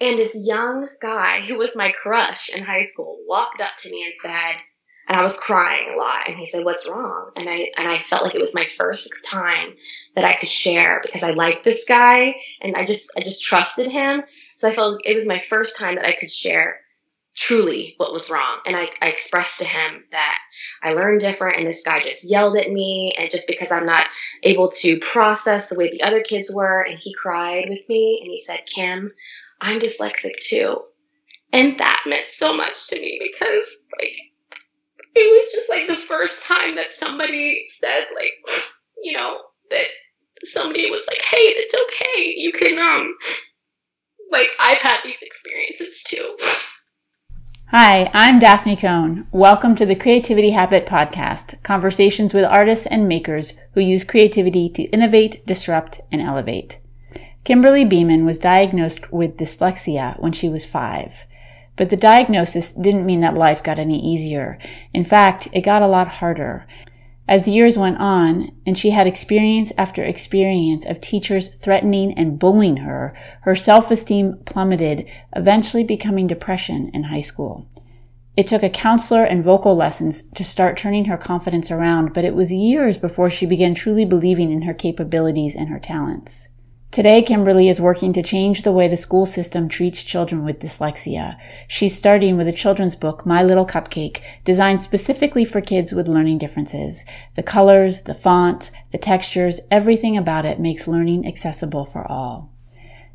[0.00, 4.04] And this young guy who was my crush in high school walked up to me
[4.04, 4.62] and said,
[5.08, 6.28] and I was crying a lot.
[6.28, 9.08] And he said, "What's wrong?" And I and I felt like it was my first
[9.24, 9.74] time
[10.14, 13.90] that I could share because I liked this guy and I just I just trusted
[13.90, 14.22] him.
[14.54, 16.80] So I felt it was my first time that I could share
[17.34, 18.58] truly what was wrong.
[18.66, 20.38] And I, I expressed to him that
[20.82, 24.06] I learned different and this guy just yelled at me and just because I'm not
[24.42, 28.30] able to process the way the other kids were and he cried with me and
[28.30, 29.12] he said, "Kim,
[29.60, 30.82] I'm dyslexic too."
[31.52, 34.16] And that meant so much to me because like
[35.14, 38.66] it was just like the first time that somebody said like
[39.02, 39.38] you know
[39.70, 39.86] that
[40.44, 43.12] somebody was like hey it's okay you can um
[44.30, 46.36] like i've had these experiences too
[47.70, 49.26] Hi, I'm Daphne Cohn.
[49.30, 54.84] Welcome to the Creativity Habit Podcast, conversations with artists and makers who use creativity to
[54.84, 56.80] innovate, disrupt, and elevate.
[57.48, 61.24] Kimberly Beeman was diagnosed with dyslexia when she was five.
[61.76, 64.58] But the diagnosis didn't mean that life got any easier.
[64.92, 66.66] In fact, it got a lot harder.
[67.26, 72.38] As the years went on, and she had experience after experience of teachers threatening and
[72.38, 77.66] bullying her, her self-esteem plummeted, eventually becoming depression in high school.
[78.36, 82.34] It took a counselor and vocal lessons to start turning her confidence around, but it
[82.34, 86.50] was years before she began truly believing in her capabilities and her talents.
[86.90, 91.36] Today, Kimberly is working to change the way the school system treats children with dyslexia.
[91.68, 96.38] She's starting with a children's book, My Little Cupcake, designed specifically for kids with learning
[96.38, 97.04] differences.
[97.34, 102.50] The colors, the font, the textures, everything about it makes learning accessible for all.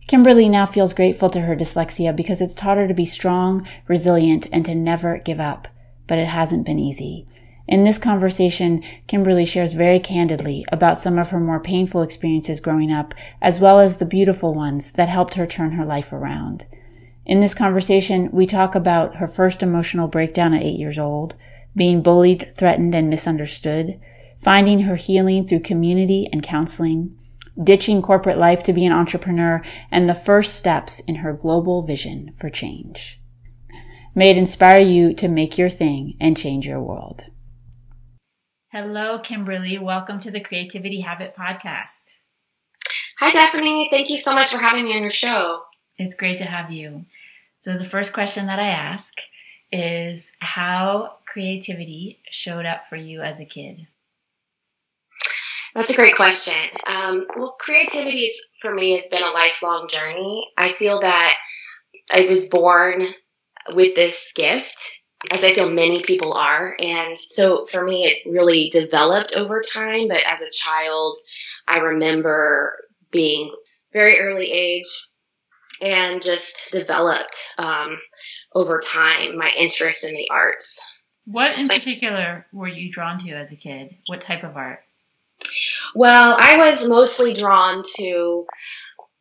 [0.05, 4.47] Kimberly now feels grateful to her dyslexia because it's taught her to be strong, resilient,
[4.51, 5.67] and to never give up.
[6.05, 7.25] But it hasn't been easy.
[7.67, 12.91] In this conversation, Kimberly shares very candidly about some of her more painful experiences growing
[12.91, 16.65] up, as well as the beautiful ones that helped her turn her life around.
[17.25, 21.35] In this conversation, we talk about her first emotional breakdown at eight years old,
[21.73, 23.97] being bullied, threatened, and misunderstood,
[24.41, 27.17] finding her healing through community and counseling,
[27.63, 32.33] ditching corporate life to be an entrepreneur, and the first steps in her global vision
[32.37, 33.21] for change.
[34.13, 37.25] May it inspire you to make your thing and change your world.
[38.73, 39.77] Hello, Kimberly.
[39.77, 42.05] Welcome to the Creativity Habit Podcast.
[43.19, 43.87] Hi, Daphne.
[43.91, 45.61] Thank you so much for having me on your show.
[45.99, 47.05] It's great to have you.
[47.59, 49.13] So, the first question that I ask
[49.71, 53.85] is how creativity showed up for you as a kid.
[55.75, 56.55] That's a great question.
[56.87, 60.47] Um, well, creativity for me has been a lifelong journey.
[60.57, 61.35] I feel that
[62.11, 63.13] I was born
[63.75, 64.83] with this gift
[65.31, 66.75] as I feel many people are.
[66.79, 70.07] And so for me, it really developed over time.
[70.07, 71.17] But as a child,
[71.67, 72.77] I remember
[73.11, 73.53] being
[73.91, 74.87] very early age
[75.81, 77.97] and just developed um,
[78.53, 80.79] over time my interest in the arts.
[81.25, 83.95] What in particular were you drawn to as a kid?
[84.07, 84.79] What type of art?
[85.95, 88.45] Well, I was mostly drawn to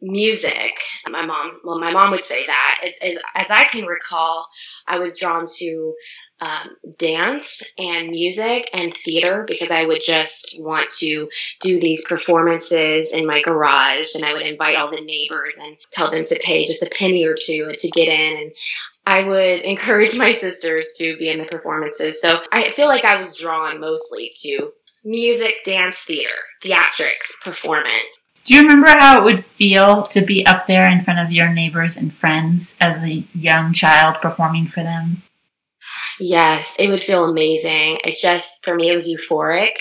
[0.02, 0.78] music.
[1.08, 2.80] My mom, well, my mom would say that.
[2.84, 4.46] As, as, I can recall,
[4.86, 5.94] I was drawn to
[6.40, 11.28] um, dance and music and theater because I would just want to
[11.60, 16.10] do these performances in my garage and I would invite all the neighbors and tell
[16.10, 18.36] them to pay just a penny or two to get in.
[18.38, 18.52] And
[19.06, 22.20] I would encourage my sisters to be in the performances.
[22.20, 24.72] So I feel like I was drawn mostly to
[25.04, 28.18] music, dance, theater, theatrics, performance.
[28.44, 31.48] Do you remember how it would feel to be up there in front of your
[31.48, 35.22] neighbors and friends as a young child performing for them?
[36.18, 37.98] Yes, it would feel amazing.
[38.04, 39.76] It just, for me, it was euphoric.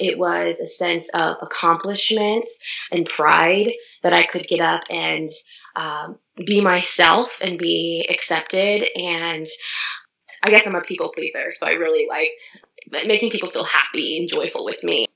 [0.00, 2.44] It was a sense of accomplishment
[2.90, 5.28] and pride that I could get up and
[5.76, 8.86] um, be myself and be accepted.
[8.96, 9.46] And
[10.42, 14.28] I guess I'm a people pleaser, so I really liked making people feel happy and
[14.28, 15.06] joyful with me.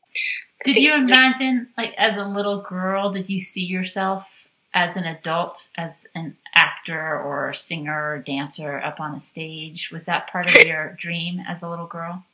[0.66, 5.68] Did you imagine, like, as a little girl, did you see yourself as an adult,
[5.76, 9.92] as an actor or singer or dancer up on a stage?
[9.92, 12.24] Was that part of your dream as a little girl?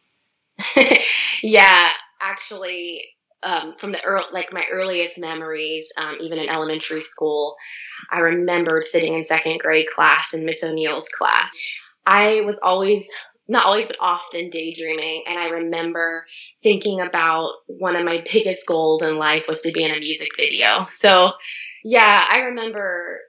[1.43, 1.91] yeah,
[2.23, 3.05] actually,
[3.43, 7.57] um, from the early, like my earliest memories, um, even in elementary school,
[8.11, 11.53] I remembered sitting in second grade class in Miss O'Neill's class.
[12.07, 13.11] I was always
[13.49, 15.25] not always, but often daydreaming.
[15.27, 16.27] And I remember
[16.63, 20.31] thinking about one of my biggest goals in life was to be in a music
[20.37, 20.87] video.
[20.89, 21.33] So,
[21.85, 23.21] yeah, I remember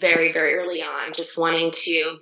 [0.00, 2.18] very, very early on just wanting to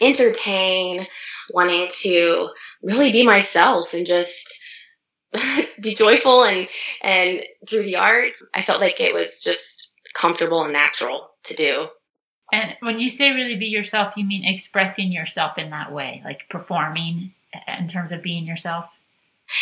[0.00, 1.06] entertain,
[1.50, 2.50] wanting to
[2.82, 4.58] really be myself and just
[5.80, 6.68] be joyful and
[7.02, 11.86] and through the arts i felt like it was just comfortable and natural to do
[12.54, 16.48] And when you say really be yourself, you mean expressing yourself in that way, like
[16.48, 17.32] performing
[17.66, 18.84] in terms of being yourself?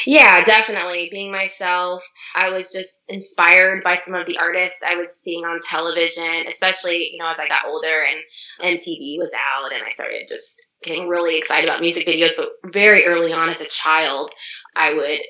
[0.06, 1.08] Yeah, definitely.
[1.10, 2.04] Being myself.
[2.34, 7.08] I was just inspired by some of the artists I was seeing on television, especially,
[7.12, 11.08] you know, as I got older and MTV was out and I started just getting
[11.08, 12.32] really excited about music videos.
[12.36, 14.32] But very early on as a child,
[14.76, 15.20] I would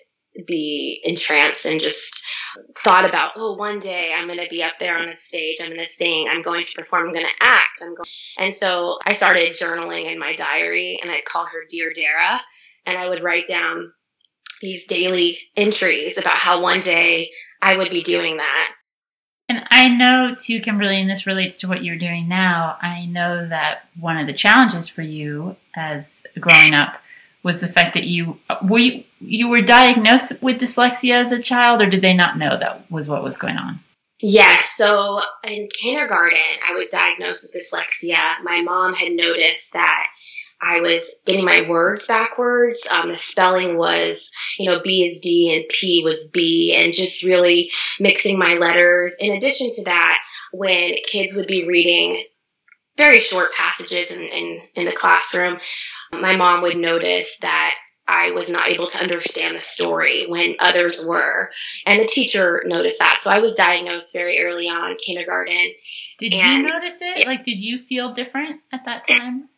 [0.46, 2.22] be entranced and just
[2.84, 5.58] thought about, oh, one day I'm going to be up there on a stage.
[5.60, 6.28] I'm going to sing.
[6.30, 7.08] I'm going to perform.
[7.08, 7.80] I'm going to act.
[7.82, 8.08] I'm going.
[8.38, 12.40] And so I started journaling in my diary and I'd call her Dear Dara.
[12.86, 13.92] And I would write down
[14.60, 17.30] these daily entries about how one day
[17.60, 18.68] I would be doing that.
[19.48, 22.78] And I know too, Kimberly, and this relates to what you're doing now.
[22.80, 26.94] I know that one of the challenges for you as growing up
[27.42, 31.82] was the fact that you were you, you were diagnosed with dyslexia as a child,
[31.82, 33.80] or did they not know that was what was going on?
[34.20, 34.70] Yes.
[34.76, 38.34] So in kindergarten, I was diagnosed with dyslexia.
[38.44, 40.06] My mom had noticed that
[40.60, 42.86] I was getting my words backwards.
[42.88, 47.24] Um, the spelling was, you know, B is D and P was B, and just
[47.24, 49.16] really mixing my letters.
[49.18, 50.18] In addition to that,
[50.52, 52.24] when kids would be reading
[52.96, 55.58] very short passages in, in, in the classroom,
[56.12, 57.74] my mom would notice that
[58.08, 61.50] I was not able to understand the story when others were.
[61.86, 63.20] And the teacher noticed that.
[63.20, 65.72] So I was diagnosed very early on, kindergarten.
[66.18, 67.26] Did you notice it?
[67.26, 69.48] Like, did you feel different at that time?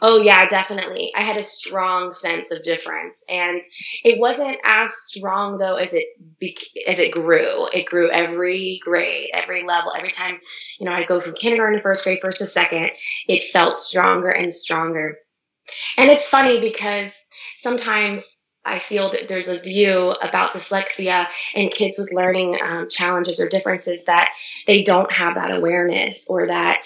[0.00, 1.12] Oh yeah, definitely.
[1.16, 3.60] I had a strong sense of difference, and
[4.04, 6.06] it wasn't as strong though as it
[6.86, 7.68] as it grew.
[7.72, 10.38] It grew every grade, every level, every time.
[10.78, 12.90] You know, I'd go from kindergarten to first grade, first to second.
[13.28, 15.18] It felt stronger and stronger.
[15.96, 17.18] And it's funny because
[17.54, 23.40] sometimes I feel that there's a view about dyslexia and kids with learning um, challenges
[23.40, 24.30] or differences that
[24.66, 26.78] they don't have that awareness or that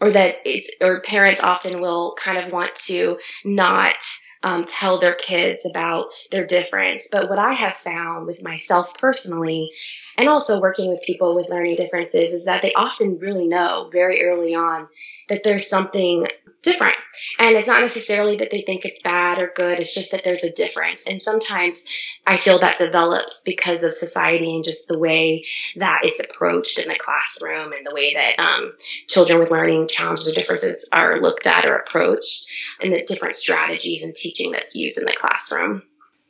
[0.00, 3.94] or that it's or parents often will kind of want to not
[4.42, 7.08] um, tell their kids about their difference.
[7.12, 9.70] But what I have found with myself personally,
[10.16, 14.22] and also working with people with learning differences, is that they often really know very
[14.22, 14.88] early on
[15.28, 16.26] that there's something
[16.62, 16.94] different.
[17.38, 20.44] And it's not necessarily that they think it's bad or good, it's just that there's
[20.44, 21.02] a difference.
[21.06, 21.84] And sometimes
[22.26, 25.44] I feel that develops because of society and just the way
[25.76, 28.72] that it's approached in the classroom and the way that um,
[29.08, 32.50] children with learning challenges or differences are looked at or approached
[32.80, 35.82] and the different strategies and teaching that's used in the classroom.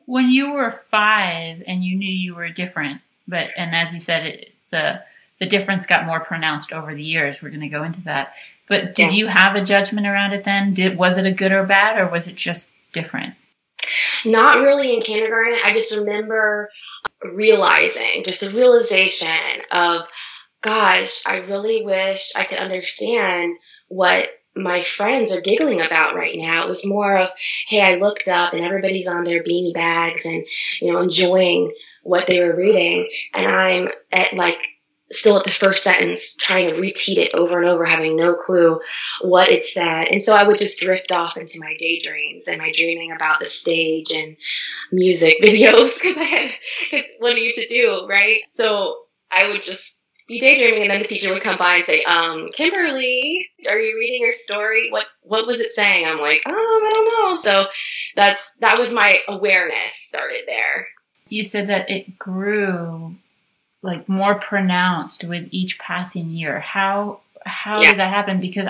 [0.07, 4.27] When you were five and you knew you were different, but and as you said,
[4.27, 5.03] it, the
[5.39, 7.43] the difference got more pronounced over the years.
[7.43, 8.35] We're going to go into that.
[8.69, 9.19] But did yeah.
[9.19, 10.73] you have a judgment around it then?
[10.73, 13.35] Did was it a good or bad, or was it just different?
[14.25, 15.59] Not really in kindergarten.
[15.65, 16.71] I just remember
[17.25, 19.29] realizing, just a realization
[19.71, 20.03] of,
[20.61, 23.57] gosh, I really wish I could understand
[23.89, 26.65] what my friends are giggling about right now.
[26.65, 27.31] It was more of,
[27.67, 30.47] hey, I looked up and everybody's on their beanie bags and,
[30.81, 31.73] you know, enjoying
[32.03, 33.09] what they were reading.
[33.35, 34.59] And I'm at like
[35.13, 38.81] still at the first sentence, trying to repeat it over and over, having no clue
[39.21, 40.09] what it said.
[40.09, 43.47] And so I would just drift off into my daydreams and my dreaming about the
[43.47, 44.37] stage and
[44.91, 46.51] music videos because I had,
[46.91, 48.41] because what are you to do, right?
[48.49, 49.97] So I would just
[50.29, 53.97] be daydreaming and then the teacher would come by and say, um, Kimberly, are you
[53.99, 54.91] reading your story?
[54.91, 56.07] What, what was it saying?
[56.07, 57.41] I'm like, um, I don't know.
[57.43, 57.67] So
[58.17, 60.87] that's, that was my awareness started there.
[61.33, 63.17] You said that it grew
[63.83, 66.61] like more pronounced with each passing year.
[66.61, 67.91] How how yeah.
[67.91, 68.41] did that happen?
[68.41, 68.69] Because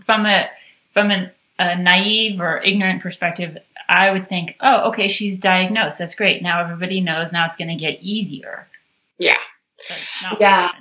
[0.00, 0.48] from a
[0.90, 3.58] from an, a naive or ignorant perspective,
[3.88, 5.98] I would think, oh, okay, she's diagnosed.
[5.98, 6.42] That's great.
[6.42, 7.32] Now everybody knows.
[7.32, 8.68] Now it's going to get easier.
[9.18, 9.36] Yeah.
[10.40, 10.72] yeah.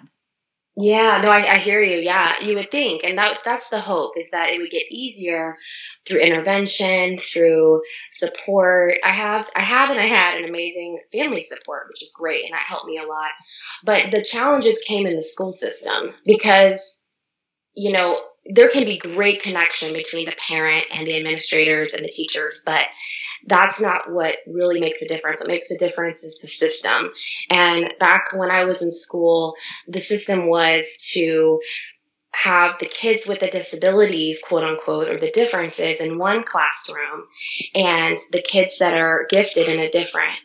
[0.77, 1.98] Yeah, no, I, I hear you.
[2.00, 5.58] Yeah, you would think, and that that's the hope is that it would get easier
[6.05, 8.96] through intervention, through support.
[9.01, 12.53] I have, I have, and I had an amazing family support, which is great, and
[12.53, 13.32] that helped me a lot.
[13.86, 17.01] But the challenges came in the school system because,
[17.75, 22.10] you know, there can be great connection between the parent and the administrators and the
[22.10, 22.86] teachers, but
[23.46, 25.40] that's not what really makes a difference.
[25.40, 27.12] What makes a difference is the system.
[27.50, 29.56] And back when I was in school,
[29.88, 31.60] the system was to
[32.36, 37.24] have the kids with the disabilities, quote unquote, or the differences in one classroom
[37.74, 40.38] and the kids that are gifted in a different.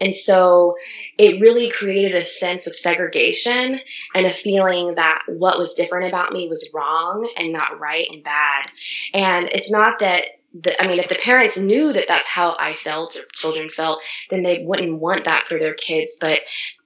[0.00, 0.76] And so
[1.18, 3.80] it really created a sense of segregation
[4.14, 8.22] and a feeling that what was different about me was wrong and not right and
[8.22, 8.66] bad.
[9.14, 12.74] And it's not that the, I mean, if the parents knew that that's how I
[12.74, 16.40] felt or children felt, then they wouldn't want that for their kids, but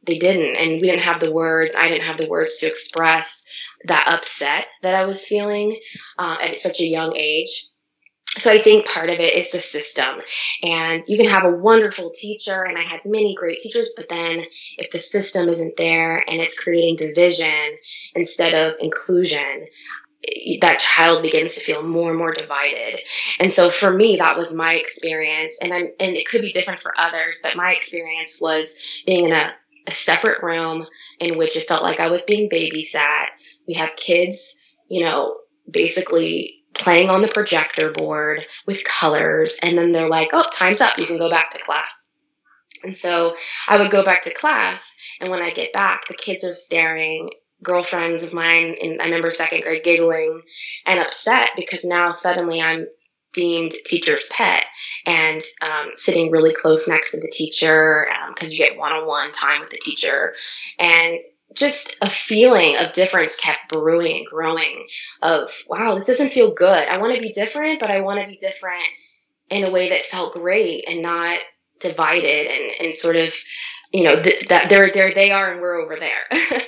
[0.06, 0.56] they didn't.
[0.56, 1.74] And we didn't have the words.
[1.74, 3.46] I didn't have the words to express
[3.86, 5.78] that upset that I was feeling
[6.18, 7.66] uh, at such a young age.
[8.38, 10.20] So I think part of it is the system.
[10.62, 14.44] And you can have a wonderful teacher, and I had many great teachers, but then
[14.76, 17.76] if the system isn't there and it's creating division
[18.16, 19.66] instead of inclusion,
[20.60, 23.00] that child begins to feel more and more divided.
[23.38, 25.56] And so for me, that was my experience.
[25.60, 28.76] And I'm, and it could be different for others, but my experience was
[29.06, 29.52] being in a,
[29.86, 30.86] a separate room
[31.20, 33.26] in which it felt like I was being babysat.
[33.66, 34.54] We have kids,
[34.88, 35.36] you know,
[35.70, 39.56] basically playing on the projector board with colors.
[39.62, 40.98] And then they're like, oh, time's up.
[40.98, 42.08] You can go back to class.
[42.82, 43.34] And so
[43.68, 44.94] I would go back to class.
[45.20, 47.30] And when I get back, the kids are staring
[47.64, 50.40] girlfriends of mine in I remember second grade giggling
[50.86, 52.86] and upset because now suddenly I'm
[53.32, 54.62] deemed teacher's pet
[55.06, 59.60] and um, sitting really close next to the teacher because um, you get one-on-one time
[59.60, 60.34] with the teacher.
[60.78, 61.18] And
[61.54, 64.86] just a feeling of difference kept brewing and growing
[65.22, 66.88] of wow this doesn't feel good.
[66.88, 68.82] I want to be different but i want to be different
[69.50, 71.38] in a way that felt great and not
[71.80, 73.32] divided and, and sort of
[73.92, 76.60] you know th- that they're there they are and we're over there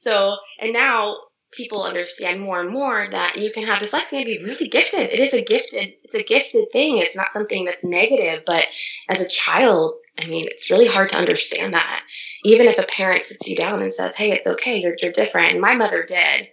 [0.00, 1.18] So, and now
[1.52, 5.10] people understand more and more that you can have dyslexia and be really gifted.
[5.10, 6.96] It is a gifted, it's a gifted thing.
[6.96, 8.64] It's not something that's negative, but
[9.10, 12.02] as a child, I mean, it's really hard to understand that.
[12.44, 14.78] Even if a parent sits you down and says, Hey, it's okay.
[14.78, 15.52] You're, you're different.
[15.52, 16.48] And my mother did.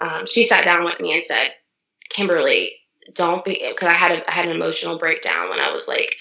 [0.00, 1.54] Um, she sat down with me and said,
[2.08, 2.76] Kimberly,
[3.14, 6.14] don't be, cause I had a, I had an emotional breakdown when I was like,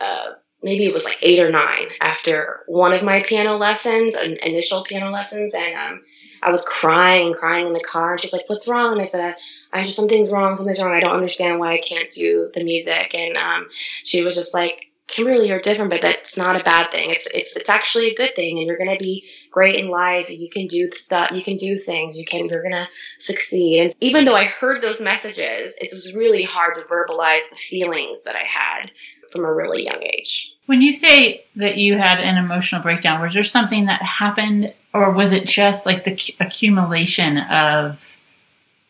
[0.00, 0.30] uh,
[0.62, 4.82] maybe it was like eight or nine after one of my piano lessons, an initial
[4.84, 6.02] piano lessons, and um,
[6.42, 8.12] I was crying, crying in the car.
[8.12, 9.36] And she's like, "What's wrong?" And I said,
[9.72, 10.56] "I just something's wrong.
[10.56, 10.92] Something's wrong.
[10.92, 13.68] I don't understand why I can't do the music." And um,
[14.04, 17.10] she was just like, "Kimberly, you're different, but that's not a bad thing.
[17.10, 19.24] It's it's it's actually a good thing, and you're gonna be
[19.56, 20.28] great in life.
[20.28, 21.30] You can do stuff.
[21.30, 22.14] You can do things.
[22.14, 22.46] You can.
[22.46, 26.82] You're gonna succeed." And even though I heard those messages, it was really hard to
[26.82, 28.90] verbalize the feelings that I had
[29.32, 30.52] from a really young age.
[30.66, 35.10] When you say that you had an emotional breakdown, was there something that happened, or
[35.10, 38.18] was it just like the accumulation of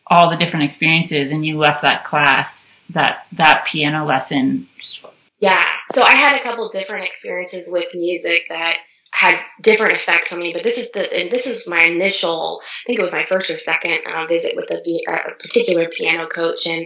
[0.09, 4.69] all the different experiences, and you left that class, that that piano lesson?
[5.39, 8.79] Yeah, so I had a couple different experiences with music that
[9.17, 10.53] had different effects on me.
[10.53, 12.61] But this is the this was my initial.
[12.63, 14.77] I think it was my first or second uh, visit with a,
[15.09, 16.85] a, particular piano coach, and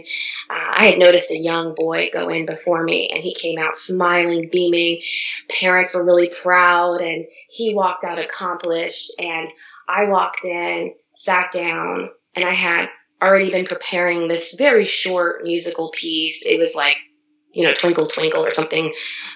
[0.49, 3.75] uh, I had noticed a young boy go in before me, and he came out
[3.75, 5.01] smiling, beaming.
[5.59, 9.11] Parents were really proud, and he walked out accomplished.
[9.19, 9.49] And
[9.89, 12.87] I walked in, sat down, and I had
[13.21, 16.45] already been preparing this very short musical piece.
[16.45, 16.95] It was like
[17.53, 18.93] you know, Twinkle Twinkle or something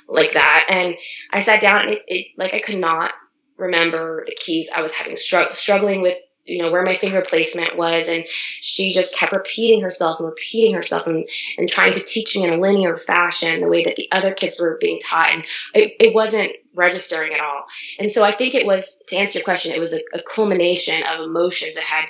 [0.08, 0.66] like that.
[0.70, 0.96] And
[1.32, 3.12] I sat down and it, it like I could not
[3.58, 4.70] remember the keys.
[4.74, 8.24] I was having str- struggling with you know where my finger placement was and
[8.62, 12.54] she just kept repeating herself and repeating herself and, and trying to teach me in
[12.54, 15.44] a linear fashion the way that the other kids were being taught and
[15.74, 17.66] it, it wasn't registering at all
[18.00, 21.02] and so i think it was to answer your question it was a, a culmination
[21.04, 22.06] of emotions that had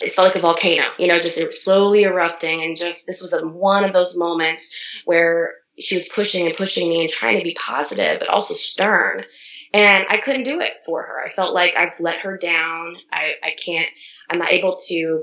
[0.00, 2.62] it felt like a volcano, you know, just slowly erupting.
[2.62, 4.74] And just this was a, one of those moments
[5.04, 9.24] where she was pushing and pushing me and trying to be positive, but also stern.
[9.72, 11.20] And I couldn't do it for her.
[11.24, 12.96] I felt like I've let her down.
[13.12, 13.88] I, I can't,
[14.30, 15.22] I'm not able to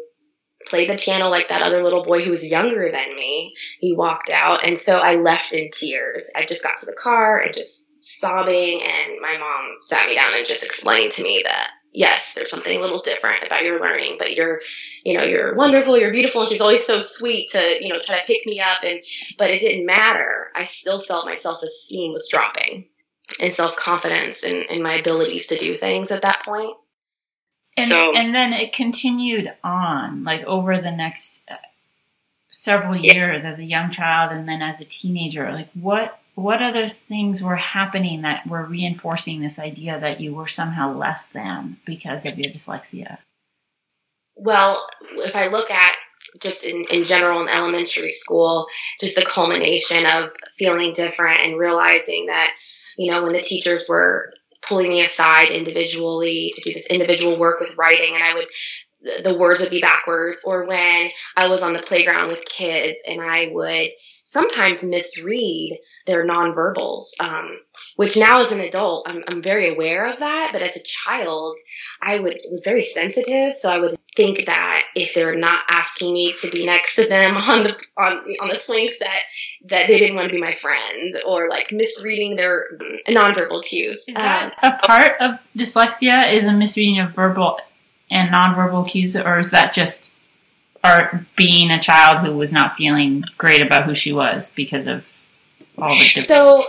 [0.68, 3.54] play the piano like that other little boy who was younger than me.
[3.80, 4.66] He walked out.
[4.66, 6.30] And so I left in tears.
[6.36, 8.82] I just got to the car and just sobbing.
[8.82, 12.78] And my mom sat me down and just explained to me that yes, there's something
[12.78, 14.62] a little different about your learning, but you're,
[15.04, 16.42] you know, you're wonderful, you're beautiful.
[16.42, 18.84] And she's always so sweet to, you know, try to pick me up.
[18.84, 19.00] And,
[19.38, 20.52] but it didn't matter.
[20.56, 22.86] I still felt my self esteem was dropping
[23.40, 26.76] and self confidence in, in my abilities to do things at that point.
[27.78, 31.56] And, so, and then it continued on like over the next uh,
[32.52, 33.50] several years yeah.
[33.50, 35.52] as a young child and then as a teenager.
[35.52, 40.48] Like what, what other things were happening that were reinforcing this idea that you were
[40.48, 43.18] somehow less than because of your dyslexia?
[44.36, 44.86] Well,
[45.18, 45.94] if I look at
[46.42, 48.68] just in, in general in elementary school,
[49.00, 52.52] just the culmination of feeling different and realizing that,
[52.98, 57.62] you know, when the teachers were pulling me aside individually to do this individual work
[57.62, 58.48] with writing and I would
[59.24, 63.22] the words would be backwards or when I was on the playground with kids and
[63.22, 63.90] I would
[64.24, 67.60] sometimes misread their nonverbals, um,
[67.96, 70.50] which now as an adult, I'm, I'm very aware of that.
[70.54, 71.56] But as a child,
[72.02, 76.34] I would was very sensitive, so I would think that if they're not asking me
[76.34, 79.22] to be next to them on the on on the swing set,
[79.66, 82.66] that they didn't want to be my friends, or like misreading their
[83.08, 84.04] nonverbal cues.
[84.08, 86.32] Is that um, a part of dyslexia?
[86.32, 87.60] Is a misreading of verbal
[88.12, 90.12] and nonverbal cues, or is that just
[90.84, 95.04] or being a child who was not feeling great about who she was because of
[95.06, 95.15] all the different
[96.20, 96.66] so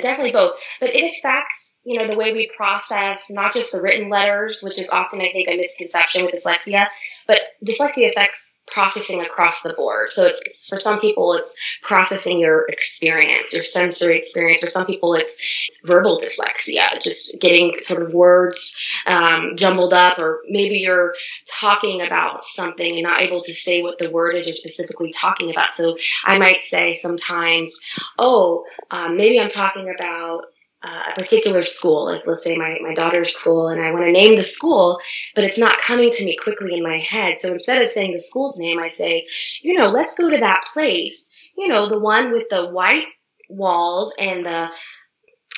[0.00, 0.58] definitely both.
[0.80, 4.78] But it affects you know the way we process not just the written letters which
[4.78, 6.86] is often i think a misconception with dyslexia
[7.26, 10.10] but dyslexia affects processing across the board.
[10.10, 14.60] So it's for some people it's processing your experience, your sensory experience.
[14.60, 15.38] For some people it's
[15.84, 21.14] verbal dyslexia, just getting sort of words um, jumbled up, or maybe you're
[21.46, 25.50] talking about something and not able to say what the word is you're specifically talking
[25.50, 25.70] about.
[25.70, 27.78] So I might say sometimes,
[28.18, 30.46] oh, um, maybe I'm talking about
[30.82, 34.12] uh, a particular school, like let's say my, my daughter's school, and I want to
[34.12, 34.98] name the school,
[35.34, 37.38] but it's not coming to me quickly in my head.
[37.38, 39.26] So instead of saying the school's name, I say,
[39.60, 43.06] you know, let's go to that place, you know, the one with the white
[43.50, 44.68] walls and the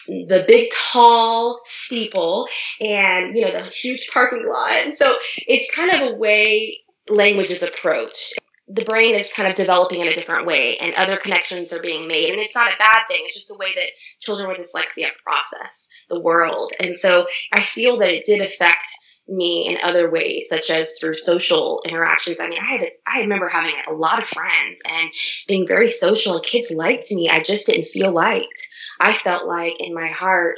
[0.08, 2.48] the big tall steeple
[2.80, 6.76] and you know the huge parking lot and so it's kind of a way
[7.08, 8.34] language is approached
[8.74, 12.08] the brain is kind of developing in a different way and other connections are being
[12.08, 12.30] made.
[12.30, 13.22] And it's not a bad thing.
[13.24, 16.72] It's just the way that children with dyslexia process the world.
[16.78, 18.84] And so i feel that it did affect
[19.28, 22.40] me in other ways such as through social interactions.
[22.40, 25.10] I mean i had i remember having a lot of friends and
[25.46, 26.40] being very social.
[26.40, 27.28] Kids liked me.
[27.28, 28.68] I just didn't feel liked.
[29.00, 30.56] I felt like in my heart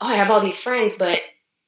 [0.00, 1.20] oh i have all these friends but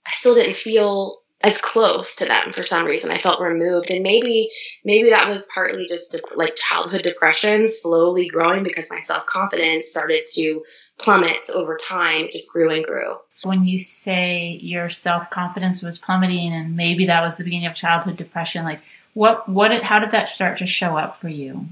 [0.06, 3.10] i still didn't feel as close to them for some reason.
[3.10, 4.50] I felt removed, and maybe
[4.84, 9.88] maybe that was partly just de- like childhood depression slowly growing because my self confidence
[9.88, 10.62] started to
[10.98, 12.24] plummet over time.
[12.24, 13.16] It just grew and grew.
[13.44, 17.74] When you say your self confidence was plummeting, and maybe that was the beginning of
[17.74, 18.80] childhood depression, like
[19.14, 21.68] what what did, how did that start to show up for you?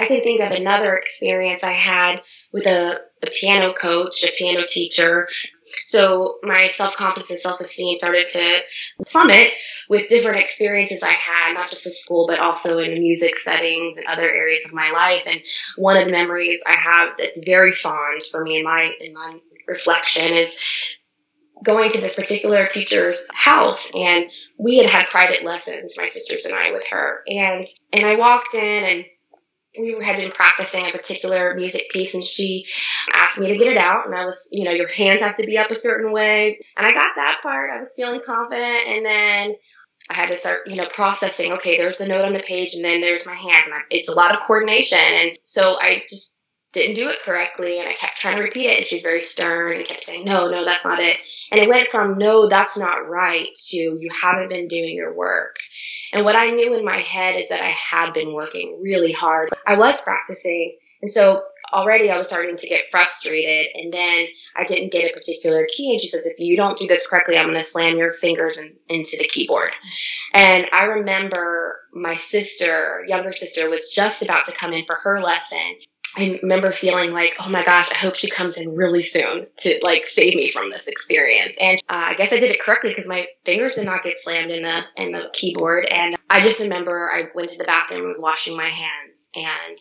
[0.00, 4.64] I can think of another experience I had with a, a piano coach, a piano
[4.66, 5.28] teacher.
[5.84, 8.60] So my self confidence and self esteem started to
[9.06, 9.48] plummet
[9.88, 14.06] with different experiences I had, not just with school, but also in music settings and
[14.06, 15.22] other areas of my life.
[15.26, 15.40] And
[15.76, 19.38] one of the memories I have that's very fond for me in my in my
[19.68, 20.56] reflection is
[21.62, 26.54] going to this particular teacher's house and we had had private lessons my sisters and
[26.54, 29.04] i with her and and i walked in and
[29.78, 32.66] we had been practicing a particular music piece and she
[33.14, 35.46] asked me to get it out and I was, you know, your hands have to
[35.46, 36.60] be up a certain way.
[36.76, 37.70] And I got that part.
[37.70, 39.56] I was feeling confident and then
[40.10, 42.84] I had to start, you know, processing, okay, there's the note on the page and
[42.84, 44.98] then there's my hands and I, it's a lot of coordination.
[44.98, 46.38] And so I just
[46.72, 49.76] didn't do it correctly and I kept trying to repeat it and she's very stern
[49.76, 51.18] and kept saying, no, no, that's not it.
[51.50, 55.56] And it went from, no, that's not right to, you haven't been doing your work.
[56.12, 59.50] And what I knew in my head is that I had been working really hard.
[59.66, 60.76] I was practicing.
[61.02, 63.66] And so already I was starting to get frustrated.
[63.74, 65.90] And then I didn't get a particular key.
[65.90, 68.58] And she says, if you don't do this correctly, I'm going to slam your fingers
[68.58, 69.70] in, into the keyboard.
[70.32, 75.20] And I remember my sister, younger sister, was just about to come in for her
[75.20, 75.76] lesson.
[76.16, 79.78] I remember feeling like, oh my gosh, I hope she comes in really soon to
[79.82, 81.56] like save me from this experience.
[81.60, 84.50] And uh, I guess I did it correctly because my fingers did not get slammed
[84.50, 85.86] in the in the keyboard.
[85.86, 89.78] And I just remember I went to the bathroom was washing my hands, and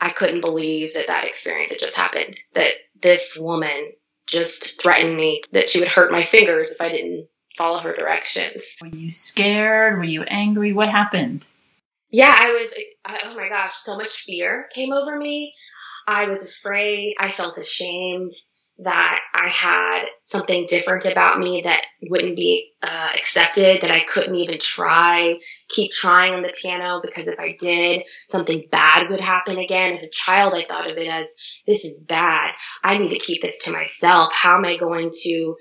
[0.00, 2.36] I couldn't believe that that experience had just happened.
[2.54, 3.92] That this woman
[4.26, 8.64] just threatened me that she would hurt my fingers if I didn't follow her directions.
[8.80, 9.98] Were you scared?
[9.98, 10.72] Were you angry?
[10.72, 11.48] What happened?
[12.14, 12.72] Yeah, I was,
[13.08, 15.52] oh my gosh, so much fear came over me.
[16.06, 17.16] I was afraid.
[17.18, 18.30] I felt ashamed
[18.78, 24.36] that I had something different about me that wouldn't be uh, accepted, that I couldn't
[24.36, 29.58] even try, keep trying on the piano because if I did, something bad would happen
[29.58, 29.92] again.
[29.92, 31.28] As a child, I thought of it as
[31.66, 32.52] this is bad.
[32.84, 34.32] I need to keep this to myself.
[34.32, 35.56] How am I going to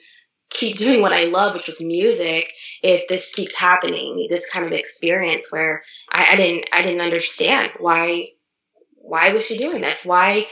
[0.49, 2.51] keep doing what I love, which was music,
[2.81, 7.71] if this keeps happening, this kind of experience where I, I didn't I didn't understand
[7.79, 8.29] why
[8.95, 10.05] why was she doing this?
[10.05, 10.47] Why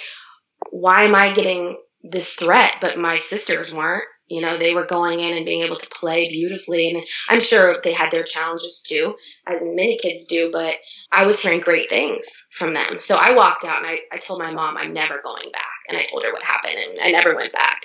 [0.71, 4.04] why am I getting this threat but my sisters weren't?
[4.27, 7.82] You know, they were going in and being able to play beautifully and I'm sure
[7.84, 10.75] they had their challenges too, as many kids do, but
[11.12, 12.97] I was hearing great things from them.
[12.97, 15.97] So I walked out and I, I told my mom I'm never going back and
[15.97, 17.81] I told her what happened and I never went back.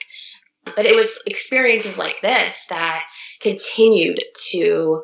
[0.75, 3.03] But it was experiences like this that
[3.41, 5.03] continued to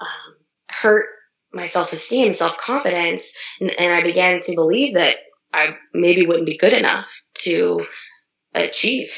[0.00, 0.34] um,
[0.68, 1.06] hurt
[1.52, 5.16] my self esteem, self confidence, and, and I began to believe that
[5.52, 7.86] I maybe wouldn't be good enough to
[8.54, 9.12] achieve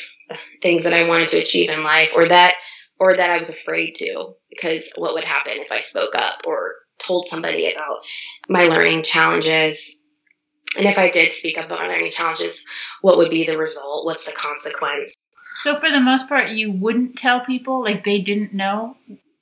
[0.62, 2.54] things that I wanted to achieve in life, or that
[2.98, 6.74] or that I was afraid to because what would happen if I spoke up or
[6.98, 7.98] told somebody about
[8.48, 10.02] my learning challenges.
[10.76, 12.64] And if I did speak up about my learning challenges,
[13.02, 14.04] what would be the result?
[14.04, 15.14] What's the consequence?
[15.62, 18.96] So for the most part, you wouldn't tell people, like they didn't know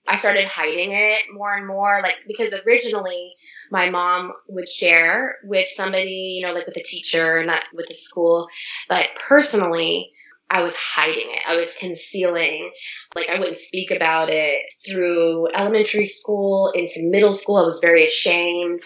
[0.06, 3.34] I started hiding it more and more, like because originally
[3.70, 7.94] my mom would share with somebody, you know, like with a teacher that with the
[7.94, 8.48] school,
[8.88, 10.10] but personally,
[10.50, 11.40] I was hiding it.
[11.46, 12.70] I was concealing.
[13.16, 17.56] Like I wouldn't speak about it through elementary school into middle school.
[17.56, 18.80] I was very ashamed.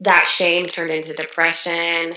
[0.00, 2.14] That shame turned into depression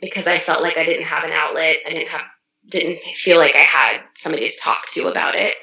[0.00, 1.78] because I felt like I didn't have an outlet.
[1.84, 2.22] I didn't have
[2.68, 5.54] didn't feel like I had somebody to talk to about it.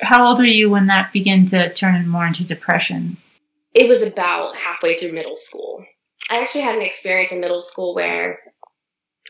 [0.00, 3.16] How old were you when that began to turn more into depression?
[3.74, 5.84] It was about halfway through middle school.
[6.30, 8.38] I actually had an experience in middle school where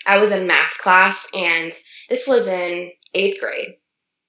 [0.07, 1.73] I was in math class, and
[2.09, 3.77] this was in eighth grade.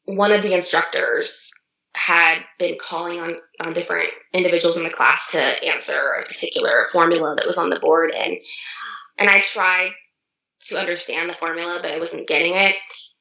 [0.06, 1.52] One of the instructors
[1.96, 7.36] had been calling on, on different individuals in the class to answer a particular formula
[7.36, 8.38] that was on the board, and
[9.20, 9.92] and I tried
[10.62, 12.76] to understand the formula, but I wasn't getting it.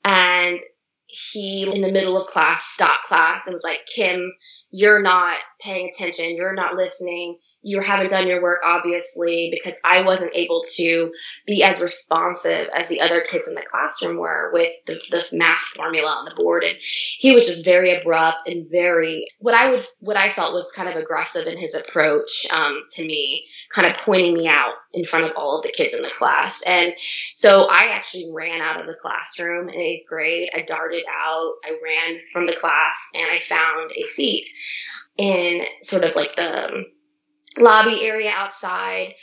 [0.04, 0.60] And
[1.06, 4.32] he, in the middle of class, stopped class and was like, Kim,
[4.70, 6.36] you're not paying attention.
[6.36, 11.12] You're not listening you haven't done your work obviously because I wasn't able to
[11.46, 15.62] be as responsive as the other kids in the classroom were with the, the math
[15.74, 16.62] formula on the board.
[16.62, 20.70] And he was just very abrupt and very what I would what I felt was
[20.76, 25.04] kind of aggressive in his approach um, to me kind of pointing me out in
[25.04, 26.62] front of all of the kids in the class.
[26.68, 26.94] And
[27.34, 30.50] so I actually ran out of the classroom in eighth grade.
[30.54, 31.54] I darted out.
[31.64, 34.46] I ran from the class and I found a seat
[35.18, 36.84] in sort of like the
[37.58, 39.14] lobby area outside.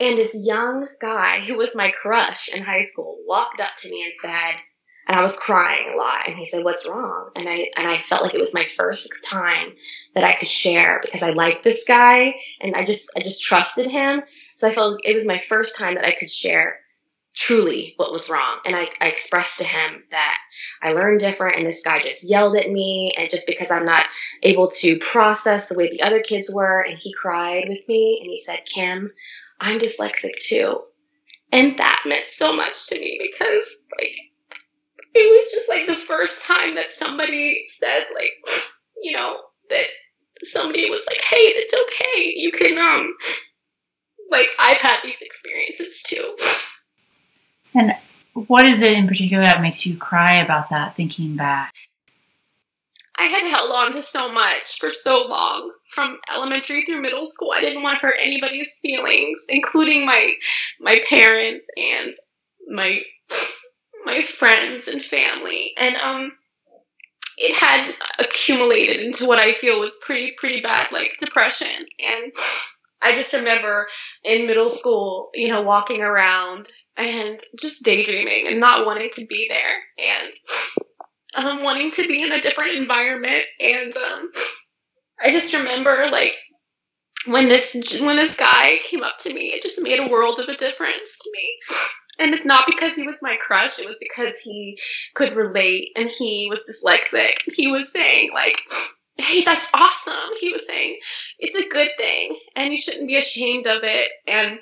[0.00, 4.04] And this young guy who was my crush in high school walked up to me
[4.04, 4.60] and said,
[5.08, 6.28] and I was crying a lot.
[6.28, 9.08] And he said, "What's wrong?" And I and I felt like it was my first
[9.24, 9.74] time
[10.14, 13.90] that I could share because I liked this guy and I just I just trusted
[13.90, 14.22] him.
[14.54, 16.78] So I felt it was my first time that I could share
[17.34, 18.58] truly what was wrong.
[18.64, 20.38] And I, I expressed to him that
[20.82, 24.06] I learned different and this guy just yelled at me and just because I'm not
[24.42, 28.30] able to process the way the other kids were and he cried with me and
[28.30, 29.10] he said, Kim,
[29.60, 30.82] I'm dyslexic too.
[31.52, 33.64] And that meant so much to me because
[33.98, 34.16] like
[35.14, 38.64] it was just like the first time that somebody said like
[39.02, 39.36] you know
[39.68, 39.84] that
[40.42, 43.14] somebody was like hey it's okay you can um
[44.30, 46.34] like I've had these experiences too
[47.74, 47.92] and
[48.34, 51.72] what is it in particular that makes you cry about that, thinking back?
[53.16, 57.52] I had held on to so much for so long from elementary through middle school.
[57.54, 60.32] I didn't want to hurt anybody's feelings, including my
[60.80, 62.14] my parents and
[62.68, 63.02] my
[64.04, 65.72] my friends and family.
[65.78, 66.32] And um
[67.38, 72.32] it had accumulated into what I feel was pretty pretty bad like depression and
[73.02, 73.88] I just remember
[74.24, 79.48] in middle school, you know, walking around and just daydreaming and not wanting to be
[79.48, 80.32] there and
[81.34, 83.44] um, wanting to be in a different environment.
[83.60, 84.30] And um,
[85.22, 86.34] I just remember like
[87.26, 90.48] when this when this guy came up to me, it just made a world of
[90.48, 91.58] a difference to me.
[92.18, 94.78] And it's not because he was my crush, it was because he
[95.14, 97.32] could relate and he was dyslexic.
[97.46, 98.58] He was saying like
[99.18, 100.30] hey, that's awesome.
[100.40, 100.98] He was saying,
[101.38, 104.08] it's a good thing and you shouldn't be ashamed of it.
[104.26, 104.60] And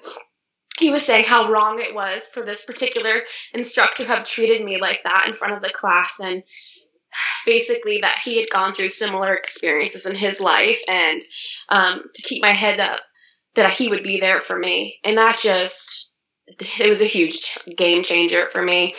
[0.78, 4.80] he was saying how wrong it was for this particular instructor to have treated me
[4.80, 6.42] like that in front of the class and
[7.44, 11.22] basically that he had gone through similar experiences in his life and
[11.68, 13.00] um, to keep my head up
[13.54, 16.12] that he would be there for me and that just
[16.58, 18.94] it was a huge game changer for me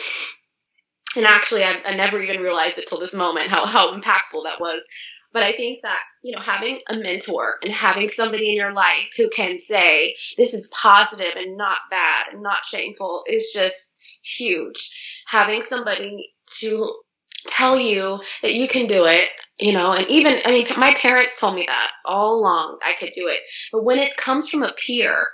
[1.16, 4.60] and actually I, I never even realized it till this moment how, how impactful that
[4.60, 4.84] was
[5.32, 9.12] but I think that, you know, having a mentor and having somebody in your life
[9.16, 14.90] who can say, this is positive and not bad and not shameful is just huge.
[15.26, 16.94] Having somebody to
[17.46, 21.38] tell you that you can do it, you know, and even, I mean, my parents
[21.38, 23.40] told me that all along I could do it.
[23.72, 25.26] But when it comes from a peer,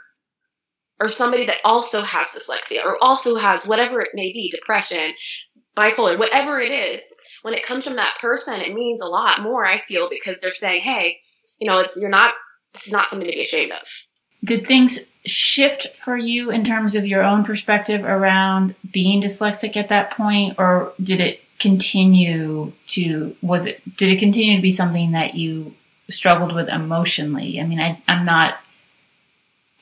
[1.00, 5.12] or somebody that also has dyslexia or also has whatever it may be depression
[5.76, 7.00] bipolar whatever it is
[7.42, 10.52] when it comes from that person, it means a lot more, I feel, because they're
[10.52, 11.18] saying, hey,
[11.58, 12.34] you know, it's, you're not,
[12.72, 13.86] this is not something to be ashamed of.
[14.44, 19.88] Did things shift for you in terms of your own perspective around being dyslexic at
[19.88, 25.12] that point, or did it continue to, was it, did it continue to be something
[25.12, 25.74] that you
[26.08, 27.60] struggled with emotionally?
[27.60, 28.58] I mean, I, I'm not,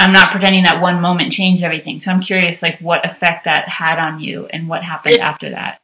[0.01, 2.01] I'm not pretending that one moment changed everything.
[2.01, 5.81] So I'm curious, like, what effect that had on you and what happened after that.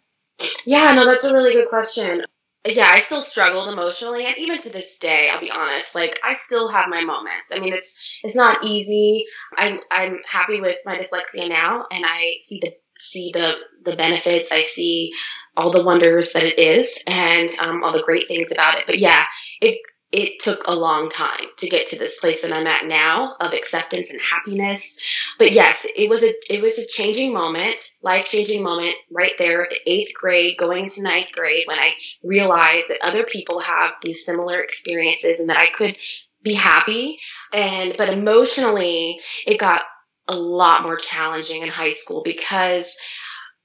[0.64, 2.24] Yeah, no, that's a really good question.
[2.64, 5.94] Yeah, I still struggled emotionally, and even to this day, I'll be honest.
[5.96, 7.50] Like, I still have my moments.
[7.52, 9.24] I mean, it's it's not easy.
[9.56, 14.52] I'm I'm happy with my dyslexia now, and I see the see the the benefits.
[14.52, 15.10] I see
[15.56, 18.84] all the wonders that it is, and um, all the great things about it.
[18.86, 19.24] But yeah,
[19.60, 19.78] it
[20.12, 23.54] it took a long time to get to this place that I'm at now of
[23.54, 24.98] acceptance and happiness.
[25.38, 29.64] But yes, it was a it was a changing moment, life changing moment right there
[29.64, 33.92] at the eighth grade, going to ninth grade when I realized that other people have
[34.02, 35.96] these similar experiences and that I could
[36.42, 37.18] be happy.
[37.52, 39.82] And but emotionally, it got
[40.28, 42.94] a lot more challenging in high school because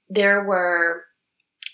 [0.08, 1.04] there were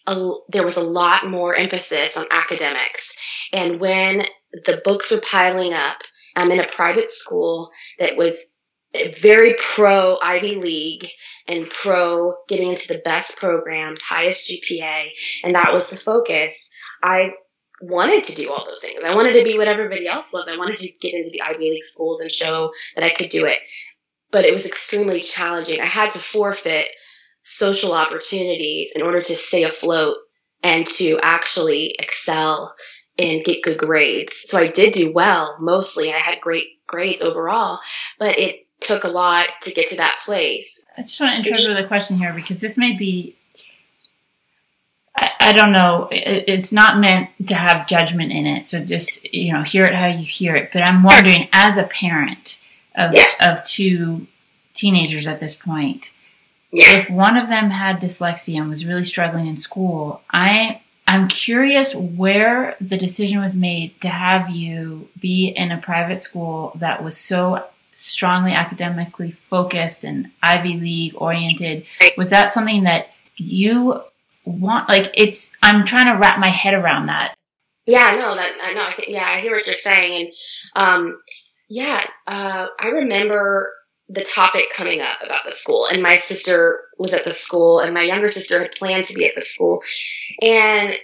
[0.06, 3.16] a, there was a lot more emphasis on academics.
[3.54, 4.26] And when
[4.64, 6.02] the books were piling up,
[6.36, 8.54] I'm in a private school that was
[9.20, 11.08] very pro Ivy League
[11.46, 15.08] and pro getting into the best programs, highest GPA,
[15.44, 16.68] and that was the focus.
[17.02, 17.30] I
[17.80, 19.04] wanted to do all those things.
[19.04, 20.48] I wanted to be what everybody else was.
[20.48, 23.46] I wanted to get into the Ivy League schools and show that I could do
[23.46, 23.58] it.
[24.32, 25.80] But it was extremely challenging.
[25.80, 26.86] I had to forfeit
[27.44, 30.16] social opportunities in order to stay afloat
[30.62, 32.74] and to actually excel
[33.18, 34.42] and get good grades.
[34.44, 36.12] So I did do well mostly.
[36.12, 37.80] I had great grades overall,
[38.18, 40.84] but it took a lot to get to that place.
[40.96, 41.74] I just want to interrupt mm-hmm.
[41.76, 43.36] with a question here because this may be,
[45.16, 48.66] I, I don't know, it, it's not meant to have judgment in it.
[48.66, 50.70] So just, you know, hear it how you hear it.
[50.72, 52.60] But I'm wondering, as a parent
[52.96, 53.38] of, Yes.
[53.44, 54.26] of two
[54.72, 56.12] teenagers at this point,
[56.72, 56.98] Yeah.
[56.98, 61.94] if one of them had dyslexia and was really struggling in school, I I'm curious
[61.94, 67.16] where the decision was made to have you be in a private school that was
[67.16, 71.84] so strongly academically focused and Ivy League oriented.
[72.16, 74.02] Was that something that you
[74.44, 77.34] want like it's I'm trying to wrap my head around that.
[77.86, 78.82] Yeah, no, that I know.
[78.82, 80.32] I think yeah, I hear what you're saying,
[80.74, 81.22] and um,
[81.68, 83.72] yeah, uh, I remember
[84.08, 87.94] the topic coming up about the school, and my sister was at the school, and
[87.94, 89.82] my younger sister had planned to be at the school,
[90.42, 90.94] and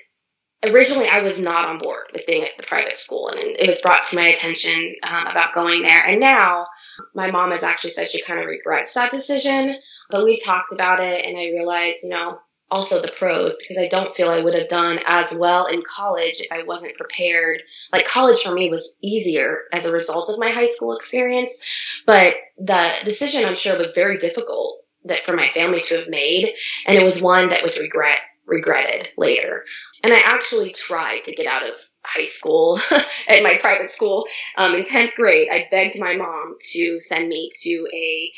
[0.65, 3.81] originally I was not on board with being at the private school, and it was
[3.81, 6.67] brought to my attention um, about going there, and now
[7.15, 9.77] my mom has actually said she kind of regrets that decision,
[10.11, 12.39] but we talked about it, and I realized, you know,
[12.71, 16.41] also the pros because I don't feel I would have done as well in college
[16.41, 17.63] if I wasn't prepared.
[17.93, 21.63] Like college for me was easier as a result of my high school experience,
[22.07, 26.53] but the decision I'm sure was very difficult that for my family to have made
[26.87, 29.65] and it was one that was regret regretted later.
[30.03, 32.81] And I actually tried to get out of high school
[33.29, 35.49] at my private school um, in 10th grade.
[35.51, 38.33] I begged my mom to send me to a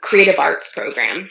[0.00, 1.28] creative arts program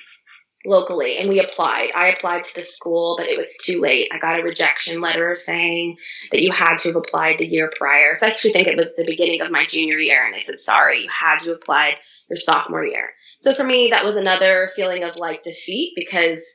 [0.68, 1.90] locally and we applied.
[1.96, 4.10] I applied to the school, but it was too late.
[4.12, 5.98] I got a rejection letter saying
[6.32, 8.14] that you had to have applied the year prior.
[8.14, 10.60] So I actually think it was the beginning of my junior year and they said,
[10.60, 11.98] sorry, you had to apply
[12.30, 13.10] your sophomore year.
[13.40, 16.46] So for me, that was another feeling of like defeat because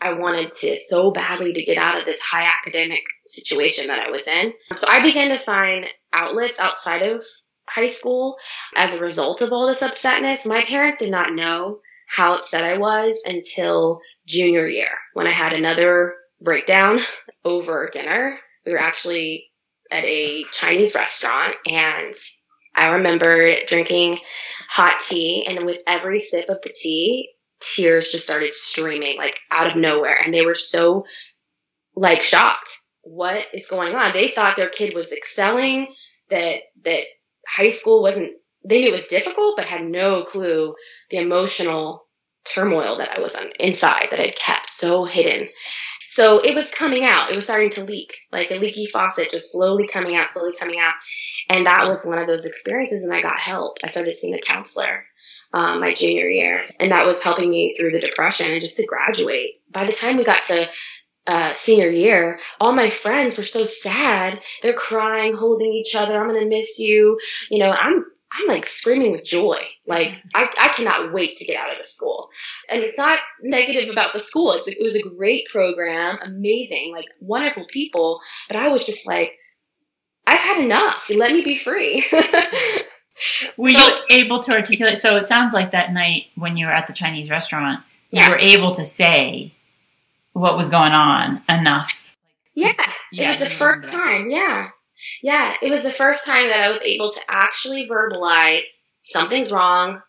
[0.00, 4.10] I wanted to so badly to get out of this high academic situation that I
[4.10, 4.52] was in.
[4.74, 7.22] So I began to find outlets outside of
[7.68, 8.36] high school
[8.76, 10.44] as a result of all this upsetness.
[10.44, 11.78] My parents did not know
[12.14, 17.00] how upset I was until junior year when I had another breakdown
[17.44, 18.38] over dinner.
[18.66, 19.46] We were actually
[19.90, 22.14] at a Chinese restaurant and
[22.74, 24.18] I remember drinking
[24.68, 29.66] hot tea and with every sip of the tea, tears just started streaming like out
[29.66, 31.04] of nowhere and they were so
[31.94, 32.70] like shocked.
[33.02, 34.12] What is going on?
[34.12, 35.88] They thought their kid was excelling,
[36.30, 37.04] that that
[37.46, 38.32] high school wasn't
[38.64, 40.74] they knew it was difficult but had no clue
[41.10, 42.06] the emotional
[42.44, 45.48] turmoil that I was on inside that I'd kept so hidden.
[46.08, 47.30] So it was coming out.
[47.30, 50.78] It was starting to leak, like a leaky faucet, just slowly coming out, slowly coming
[50.78, 50.92] out.
[51.48, 53.02] And that was one of those experiences.
[53.02, 53.78] And I got help.
[53.82, 55.06] I started seeing a counselor
[55.54, 58.86] um, my junior year, and that was helping me through the depression and just to
[58.86, 59.60] graduate.
[59.70, 60.68] By the time we got to
[61.26, 64.40] uh, senior year, all my friends were so sad.
[64.62, 66.18] They're crying, holding each other.
[66.18, 67.18] I'm gonna miss you.
[67.50, 68.04] You know, I'm
[68.38, 69.58] I'm like screaming with joy.
[69.86, 72.28] Like I, I cannot wait to get out of the school.
[72.68, 74.52] And it's not negative about the school.
[74.52, 78.20] It's, it was a great program, amazing, like wonderful people.
[78.48, 79.32] But I was just like,
[80.26, 81.10] I've had enough.
[81.10, 82.06] Let me be free.
[83.56, 84.98] Were you able to articulate?
[84.98, 88.38] So it sounds like that night when you were at the Chinese restaurant, you were
[88.38, 89.54] able to say
[90.32, 92.16] what was going on enough.
[92.54, 92.72] yeah,
[93.12, 94.30] Yeah, it was the first time.
[94.30, 94.68] Yeah,
[95.22, 98.64] yeah, it was the first time that I was able to actually verbalize
[99.02, 100.00] something's wrong.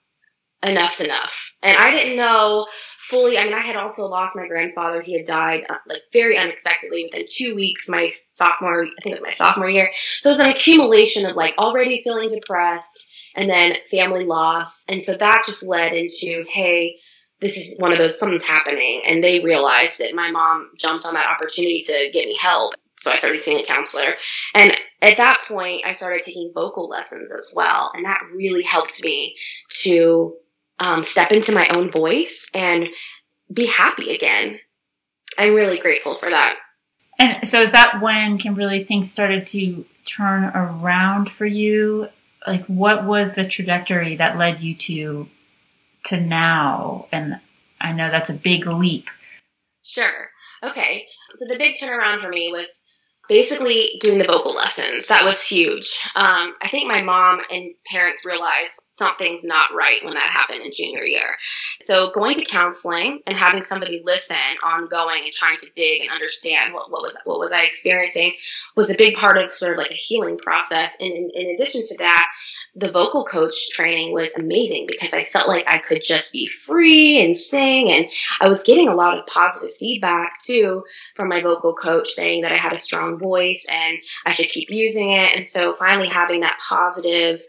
[0.64, 2.68] Enough's enough, and I didn't know
[3.10, 3.38] fully.
[3.38, 5.02] I mean, I had also lost my grandfather.
[5.02, 7.90] He had died uh, like very unexpectedly within two weeks.
[7.90, 9.92] My sophomore, I think it was my sophomore year.
[10.22, 15.02] So it was an accumulation of like already feeling depressed, and then family loss, and
[15.02, 16.96] so that just led into hey.
[17.42, 21.14] This is one of those something's happening, and they realized that my mom jumped on
[21.16, 22.74] that opportunity to get me help
[23.04, 24.14] So I started seeing a counselor.
[24.56, 27.92] And at that point, I started taking vocal lessons as well.
[27.94, 29.36] And that really helped me
[29.82, 30.36] to
[30.80, 32.88] um, step into my own voice and
[33.52, 34.58] be happy again.
[35.38, 36.56] I'm really grateful for that.
[37.20, 42.08] And so, is that when Kimberly things started to turn around for you?
[42.48, 45.28] Like, what was the trajectory that led you to
[46.06, 47.08] to now?
[47.12, 47.40] And
[47.82, 49.10] I know that's a big leap.
[49.84, 50.30] Sure.
[50.64, 51.06] Okay.
[51.36, 52.83] So the big turnaround for me was
[53.34, 55.08] basically doing the vocal lessons.
[55.08, 56.00] That was huge.
[56.16, 60.72] Um, I think my mom and parents realized something's not right when that happened in
[60.72, 61.36] junior year.
[61.82, 66.76] So going to counseling and having somebody listen ongoing and trying to dig and understand
[66.76, 68.34] what, what was what was I experiencing
[68.76, 70.96] was a big part of sort of like a healing process.
[71.00, 72.28] And in, in addition to that,
[72.76, 77.22] the vocal coach training was amazing because I felt like I could just be free
[77.22, 77.92] and sing.
[77.92, 78.08] And
[78.42, 80.84] I was getting a lot of positive feedback too
[81.16, 84.70] from my vocal coach saying that I had a strong voice and I should keep
[84.72, 85.36] using it.
[85.36, 87.44] And so finally having that positive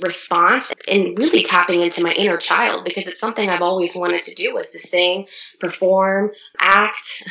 [0.00, 4.34] response and really tapping into my inner child because it's something I've always wanted to
[4.34, 5.26] do was to sing,
[5.58, 7.22] perform, act,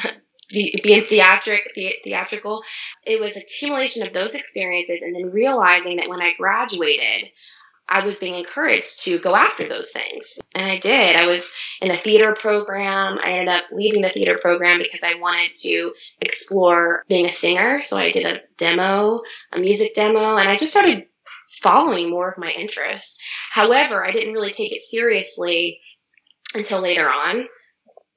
[0.50, 2.64] being theatric, the, theatrical.
[3.06, 7.30] It was accumulation of those experiences and then realizing that when I graduated,
[7.88, 10.40] I was being encouraged to go after those things.
[10.54, 11.16] And I did.
[11.16, 13.18] I was in the theater program.
[13.24, 17.82] I ended up leaving the theater program because I wanted to explore being a singer.
[17.82, 19.22] So I did a demo,
[19.54, 21.06] a music demo, and I just started
[21.62, 23.20] following more of my interests.
[23.50, 25.80] However, I didn't really take it seriously
[26.54, 27.48] until later on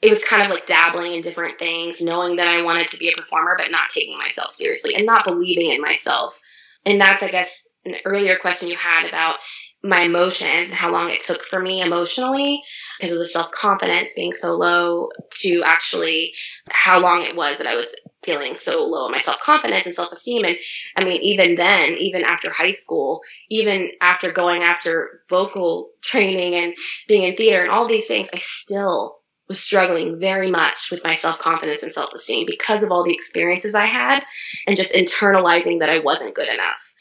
[0.02, 3.08] it was kind of like dabbling in different things, knowing that I wanted to be
[3.08, 6.38] a performer, but not taking myself seriously and not believing in myself.
[6.84, 9.36] And that's, I guess, an earlier question you had about
[9.84, 12.62] my emotions and how long it took for me emotionally
[12.98, 16.32] because of the self confidence being so low to actually
[16.70, 19.94] how long it was that I was feeling so low in my self confidence and
[19.94, 20.44] self esteem.
[20.44, 20.56] And
[20.96, 26.74] I mean, even then, even after high school, even after going after vocal training and
[27.06, 31.14] being in theater and all these things, I still was struggling very much with my
[31.14, 34.22] self confidence and self esteem because of all the experiences I had
[34.66, 36.92] and just internalizing that I wasn't good enough.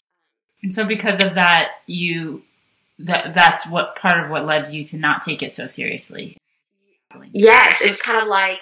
[0.63, 2.43] And so, because of that, you
[2.99, 6.38] that that's what part of what led you to not take it so seriously.
[7.34, 8.60] Yes, it was kind of like,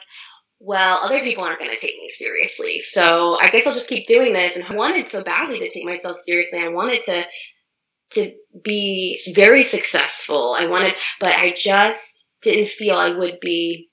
[0.60, 4.08] well, other people aren't going to take me seriously, so I guess I'll just keep
[4.08, 4.56] doing this.
[4.56, 6.60] And I wanted so badly to take myself seriously.
[6.60, 7.26] I wanted to
[8.12, 10.56] to be very successful.
[10.58, 13.90] I wanted, but I just didn't feel I would be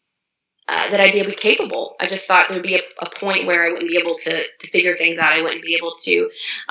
[0.69, 1.95] uh, that I'd be able to be capable.
[2.01, 4.67] I just thought there'd be a, a, point where I wouldn't be able to to
[4.67, 5.33] figure things out.
[5.33, 6.29] I wouldn't be able to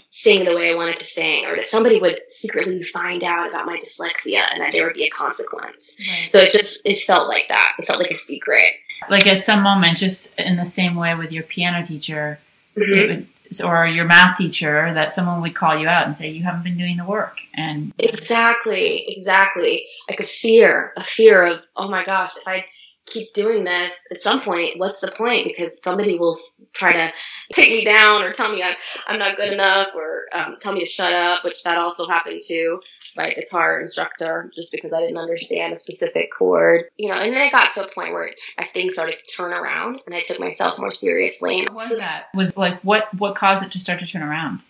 [0.10, 3.66] sing the way I wanted to sing, or that somebody would secretly find out about
[3.66, 5.98] my dyslexia and that there would be a consequence.
[6.00, 6.30] Right.
[6.30, 7.74] So it just it felt like that.
[7.80, 8.66] It felt like a secret.
[9.10, 12.40] Like at some moment, just in the same way with your piano teacher,
[12.76, 13.14] mm-hmm.
[13.14, 13.28] would,
[13.64, 16.78] or your math teacher, that someone would call you out and say you haven't been
[16.78, 17.40] doing the work.
[17.54, 22.66] And exactly, exactly, like a fear, a fear of oh my gosh, if I
[23.06, 25.48] keep doing this, at some point, what's the point?
[25.48, 26.38] Because somebody will
[26.74, 27.12] try to
[27.54, 28.76] take me down or tell me I'm,
[29.08, 32.42] I'm not good enough or um, tell me to shut up, which that also happened
[32.46, 32.80] too
[33.16, 36.86] by a guitar instructor just because I didn't understand a specific chord.
[36.98, 39.32] You know, and then it got to a point where it, I think started to
[39.32, 41.62] turn around and I took myself more seriously.
[41.64, 42.26] What was that?
[42.34, 44.62] Was like what what caused it to start to turn around?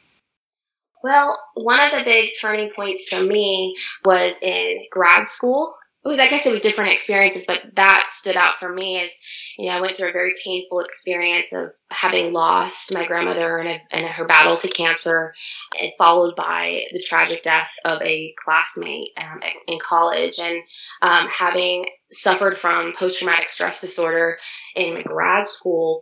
[1.03, 6.27] Well, one of the big turning points for me was in grad school was, I
[6.27, 9.11] guess it was different experiences, but that stood out for me as,
[9.57, 13.79] you know, I went through a very painful experience of having lost my grandmother in,
[13.91, 15.33] a, her battle to cancer,
[15.81, 20.61] and followed by the tragic death of a classmate um, in college, and
[21.01, 24.37] um, having suffered from post traumatic stress disorder
[24.75, 26.01] in grad school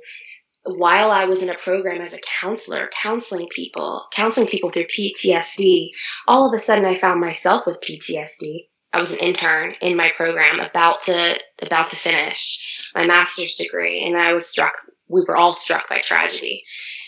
[0.66, 5.90] while I was in a program as a counselor, counseling people, counseling people through PTSD,
[6.28, 8.68] all of a sudden I found myself with PTSD.
[8.94, 14.04] I was an intern in my program about to about to finish my master's degree
[14.04, 14.74] and I was struck
[15.08, 16.64] we were all struck by tragedy.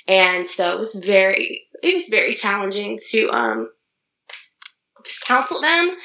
[0.08, 3.70] And so it was very it was very challenging to um
[5.06, 5.96] just counsel them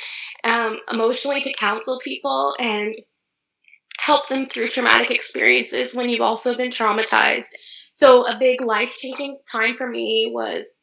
[0.45, 2.95] um, emotionally to counsel people and
[3.99, 7.49] help them through traumatic experiences when you've also been traumatized.
[7.93, 10.77] So a big life changing time for me was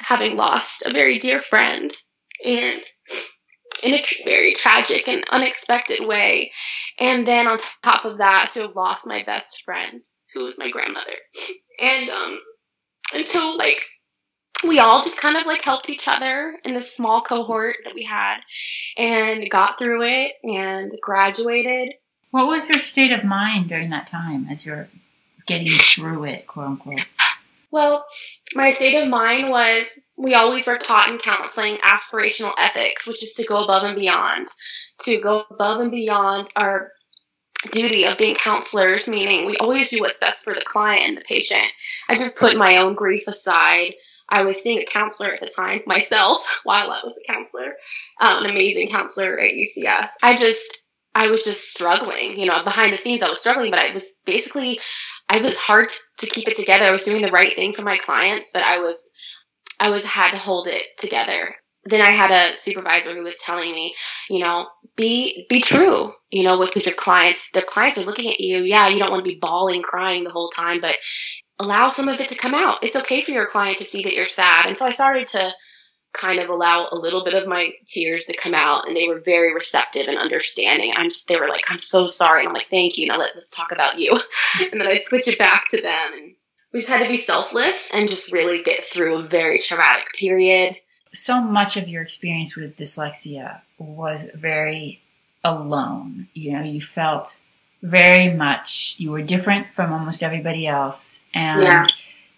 [0.00, 1.92] having lost a very dear friend
[2.44, 2.82] and
[3.82, 6.52] in a very tragic and unexpected way.
[6.98, 10.00] And then on top of that, to have lost my best friend,
[10.34, 11.16] who was my grandmother.
[11.80, 12.40] And um
[13.14, 13.84] and so like
[14.66, 18.02] we all just kind of like helped each other in this small cohort that we
[18.02, 18.38] had
[18.96, 21.94] and got through it and graduated.
[22.30, 24.88] What was your state of mind during that time as you're
[25.46, 27.00] getting through it, quote unquote?
[27.70, 28.04] Well,
[28.54, 29.84] my state of mind was
[30.18, 34.48] we always were taught in counseling aspirational ethics, which is to go above and beyond,
[35.04, 36.90] to go above and beyond our
[37.70, 41.22] duty of being counselors, meaning we always do what's best for the client and the
[41.22, 41.66] patient.
[42.08, 43.94] I just put my own grief aside.
[44.28, 47.74] I was seeing a counselor at the time myself while I was a counselor,
[48.20, 50.10] um, an amazing counselor at UCF.
[50.22, 50.82] I just,
[51.14, 54.04] I was just struggling, you know, behind the scenes, I was struggling, but I was
[54.26, 54.80] basically,
[55.28, 56.86] I was hard to keep it together.
[56.86, 59.10] I was doing the right thing for my clients, but I was,
[59.80, 61.56] I was had to hold it together
[61.88, 63.94] then I had a supervisor who was telling me,
[64.28, 67.48] you know, be be true, you know, with, with your clients.
[67.54, 68.58] The clients are looking at you.
[68.58, 70.96] Yeah, you don't want to be bawling, crying the whole time, but
[71.58, 72.82] allow some of it to come out.
[72.82, 74.66] It's okay for your client to see that you're sad.
[74.66, 75.52] And so I started to
[76.14, 79.20] kind of allow a little bit of my tears to come out and they were
[79.20, 80.92] very receptive and understanding.
[80.96, 82.40] I'm they were like, I'm so sorry.
[82.40, 83.06] And I'm like, thank you.
[83.06, 84.12] Now let, let's talk about you.
[84.72, 86.34] and then I switch it back to them and
[86.72, 90.76] we just had to be selfless and just really get through a very traumatic period
[91.12, 95.00] so much of your experience with dyslexia was very
[95.44, 96.28] alone.
[96.34, 97.38] You know, you felt
[97.82, 101.86] very much you were different from almost everybody else, and yeah.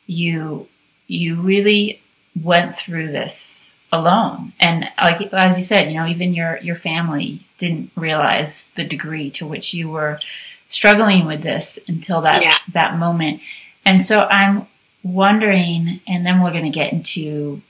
[0.06, 0.68] you
[1.06, 2.02] you really
[2.40, 4.52] went through this alone.
[4.60, 9.30] And like as you said, you know, even your your family didn't realize the degree
[9.32, 10.20] to which you were
[10.68, 12.58] struggling with this until that yeah.
[12.72, 13.40] that moment.
[13.84, 14.66] And so I'm
[15.02, 17.62] wondering, and then we're going to get into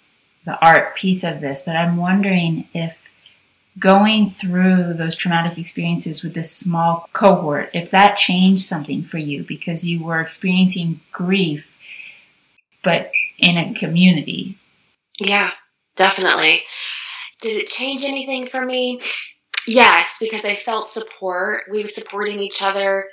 [0.44, 2.98] the art piece of this, but I'm wondering if
[3.78, 9.44] going through those traumatic experiences with this small cohort, if that changed something for you
[9.44, 11.76] because you were experiencing grief,
[12.82, 14.58] but in a community.
[15.18, 15.52] Yeah,
[15.96, 16.62] definitely.
[17.40, 19.00] Did it change anything for me?
[19.66, 21.64] Yes, because I felt support.
[21.70, 23.06] We were supporting each other.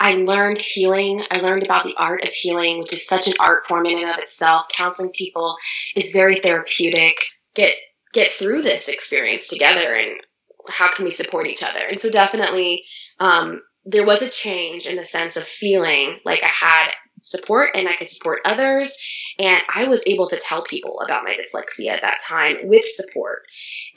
[0.00, 1.24] I learned healing.
[1.30, 4.10] I learned about the art of healing, which is such an art form in and
[4.10, 4.66] of itself.
[4.68, 5.56] Counseling people
[5.96, 7.16] is very therapeutic.
[7.54, 7.74] Get
[8.12, 10.20] get through this experience together, and
[10.68, 11.80] how can we support each other?
[11.80, 12.84] And so, definitely,
[13.18, 16.90] um, there was a change in the sense of feeling like I had
[17.22, 18.94] support and I could support others.
[19.38, 23.42] And I was able to tell people about my dyslexia at that time with support.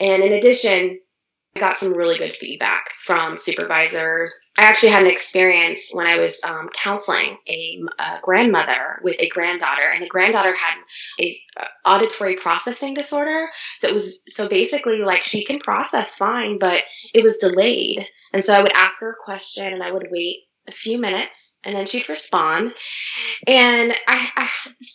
[0.00, 0.98] And in addition,
[1.54, 4.32] I got some really good feedback from supervisors.
[4.56, 9.28] I actually had an experience when I was um, counseling a, a, grandmother with a
[9.28, 10.78] granddaughter, and the granddaughter had
[11.20, 13.48] a, a auditory processing disorder.
[13.78, 18.06] So it was so basically like she can process fine, but it was delayed.
[18.32, 21.56] And so I would ask her a question, and I would wait a few minutes
[21.64, 22.72] and then she'd respond.
[23.46, 24.48] And I, I,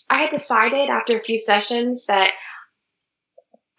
[0.09, 2.31] I, had decided after a few sessions that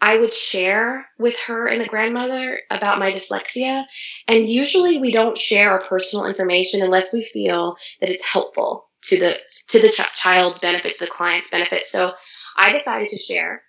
[0.01, 3.85] I would share with her and the grandmother about my dyslexia.
[4.29, 9.19] And usually we don't share our personal information unless we feel that it's helpful to
[9.19, 9.37] the
[9.69, 11.85] to the ch- child's benefit, to the client's benefit.
[11.85, 12.13] So
[12.57, 13.63] I decided to share,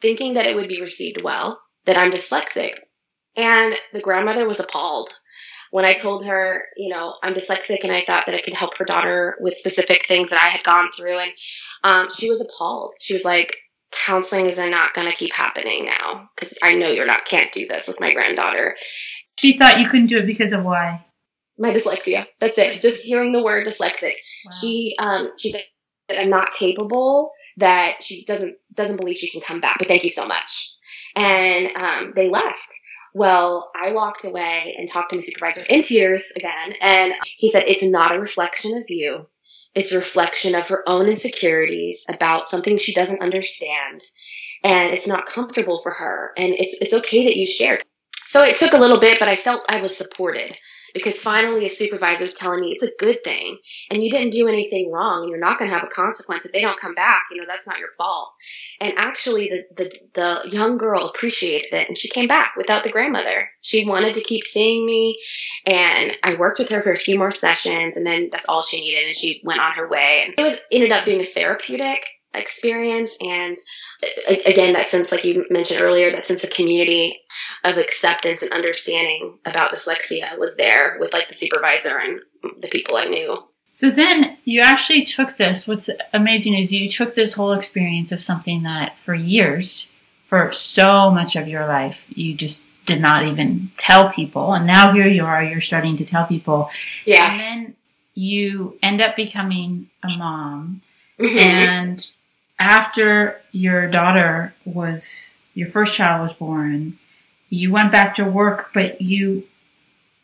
[0.00, 2.72] thinking that it would be received well, that I'm dyslexic.
[3.36, 5.10] And the grandmother was appalled
[5.70, 8.76] when I told her, you know, I'm dyslexic and I thought that I could help
[8.76, 11.18] her daughter with specific things that I had gone through.
[11.18, 11.32] And
[11.82, 12.94] um, she was appalled.
[13.00, 13.56] She was like,
[14.06, 17.66] counseling is not going to keep happening now because I know you're not can't do
[17.66, 18.76] this with my granddaughter.
[19.38, 21.04] She thought you couldn't do it because of why?
[21.58, 22.26] My dyslexia.
[22.40, 22.80] That's it.
[22.80, 24.14] Just hearing the word dyslexic.
[24.44, 24.52] Wow.
[24.60, 25.64] She um she said
[26.08, 27.30] that I'm not capable.
[27.58, 29.76] That she doesn't doesn't believe she can come back.
[29.78, 30.72] But thank you so much.
[31.14, 32.74] And um, they left.
[33.14, 37.62] Well, I walked away and talked to my supervisor in tears again, and he said
[37.68, 39.28] it's not a reflection of you.
[39.74, 44.04] It's a reflection of her own insecurities about something she doesn't understand.
[44.62, 46.32] And it's not comfortable for her.
[46.36, 47.80] And it's, it's okay that you share.
[48.24, 50.56] So it took a little bit, but I felt I was supported
[50.94, 53.58] because finally a supervisor is telling me it's a good thing
[53.90, 56.52] and you didn't do anything wrong and you're not going to have a consequence if
[56.52, 58.32] they don't come back you know that's not your fault.
[58.80, 62.90] And actually the, the the young girl appreciated it and she came back without the
[62.90, 63.48] grandmother.
[63.60, 65.18] She wanted to keep seeing me
[65.66, 68.80] and i worked with her for a few more sessions and then that's all she
[68.80, 70.22] needed and she went on her way.
[70.24, 73.56] And it was ended up being a therapeutic experience and
[74.44, 77.20] again that sense like you mentioned earlier that sense of community
[77.64, 82.20] of acceptance and understanding about dyslexia was there with like the supervisor and
[82.60, 83.42] the people i knew.
[83.72, 88.20] So then you actually took this what's amazing is you took this whole experience of
[88.20, 89.88] something that for years
[90.24, 94.92] for so much of your life you just did not even tell people and now
[94.92, 96.70] here you are you're starting to tell people.
[97.06, 97.32] Yeah.
[97.32, 97.76] And then
[98.14, 100.80] you end up becoming a mom
[101.18, 101.38] mm-hmm.
[101.38, 102.08] and
[102.58, 106.98] after your daughter was your first child was born,
[107.48, 109.44] you went back to work, but you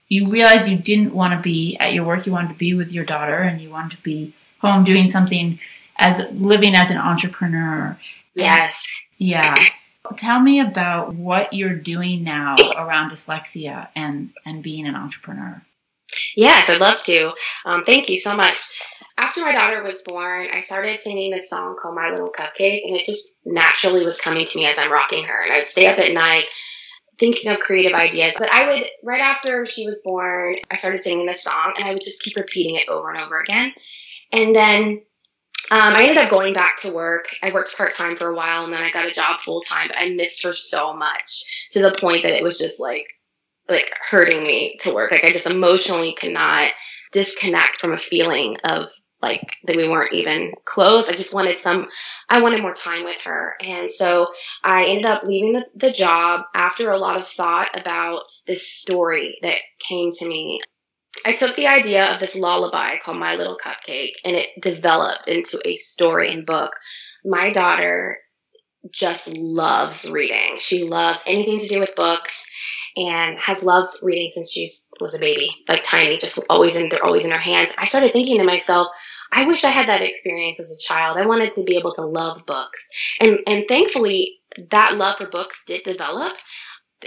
[0.08, 2.26] you realized you didn't want to be at your work.
[2.26, 5.58] You wanted to be with your daughter, and you wanted to be home doing something
[5.96, 7.96] as living as an entrepreneur.
[8.34, 8.84] Yes.
[9.18, 9.54] Yeah.
[10.16, 15.62] Tell me about what you're doing now around dyslexia and and being an entrepreneur.
[16.34, 17.32] Yes, I'd love to.
[17.64, 18.58] Um, thank you so much.
[19.18, 22.96] After my daughter was born, I started singing this song called My Little Cupcake, and
[22.96, 25.44] it just naturally was coming to me as I'm rocking her.
[25.44, 26.46] And I'd stay up at night
[27.18, 28.34] thinking of creative ideas.
[28.38, 31.92] But I would, right after she was born, I started singing this song, and I
[31.92, 33.72] would just keep repeating it over and over again.
[34.32, 35.02] And then
[35.70, 37.28] um, I ended up going back to work.
[37.42, 39.88] I worked part time for a while, and then I got a job full time.
[39.88, 43.06] But I missed her so much to the point that it was just like
[43.68, 45.12] like hurting me to work.
[45.12, 46.72] Like I just emotionally could not
[47.12, 48.88] disconnect from a feeling of
[49.22, 51.08] like that we weren't even close.
[51.08, 51.88] I just wanted some,
[52.28, 53.54] I wanted more time with her.
[53.60, 54.28] And so
[54.64, 59.38] I ended up leaving the, the job after a lot of thought about this story
[59.42, 60.62] that came to me.
[61.26, 65.60] I took the idea of this lullaby called My Little Cupcake and it developed into
[65.66, 66.72] a story and book.
[67.24, 68.18] My daughter
[68.90, 70.56] just loves reading.
[70.58, 72.50] She loves anything to do with books
[72.96, 74.68] and has loved reading since she
[75.00, 77.72] was a baby, like tiny, just always in they're always in her hands.
[77.78, 78.88] I started thinking to myself,
[79.32, 81.16] I wish I had that experience as a child.
[81.16, 82.88] I wanted to be able to love books.
[83.20, 84.38] And and thankfully
[84.70, 86.36] that love for books did develop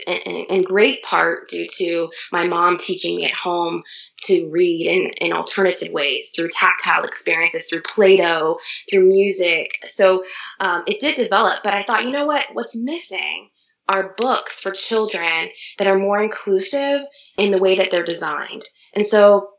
[0.08, 3.84] in, great part due to my mom teaching me at home
[4.18, 8.60] to read in, in alternative ways through tactile experiences, through Play Doh,
[8.90, 9.72] through music.
[9.86, 10.24] So
[10.60, 12.46] um, it did develop, but I thought, you know what?
[12.54, 13.50] What's missing
[13.90, 17.02] are books for children that are more inclusive
[17.38, 18.64] in the way that they're designed.
[18.94, 19.50] And so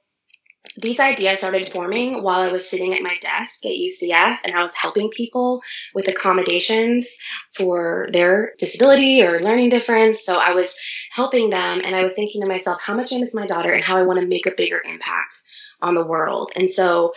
[0.76, 4.62] these ideas started forming while I was sitting at my desk at UCF and I
[4.62, 5.62] was helping people
[5.94, 7.16] with accommodations
[7.54, 10.24] for their disability or learning difference.
[10.24, 10.74] So I was
[11.12, 13.84] helping them and I was thinking to myself, how much I miss my daughter and
[13.84, 15.36] how I want to make a bigger impact
[15.80, 16.50] on the world.
[16.56, 17.12] And so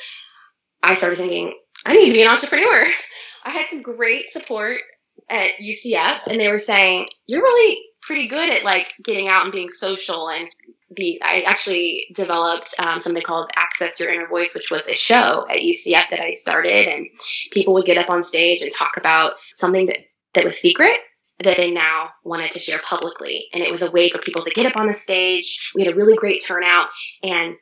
[0.83, 1.53] I started thinking,
[1.85, 2.85] I need to be an entrepreneur.
[3.45, 4.81] I had some great support
[5.29, 9.51] at UCF and they were saying, you're really pretty good at like getting out and
[9.51, 10.47] being social and
[10.95, 15.45] the I actually developed um, something called Access Your Inner Voice, which was a show
[15.49, 17.07] at UCF that I started, and
[17.51, 19.99] people would get up on stage and talk about something that
[20.33, 20.97] that was secret
[21.43, 24.51] that they now wanted to share publicly, and it was a way for people to
[24.51, 25.71] get up on the stage.
[25.75, 26.87] We had a really great turnout,
[27.21, 27.55] and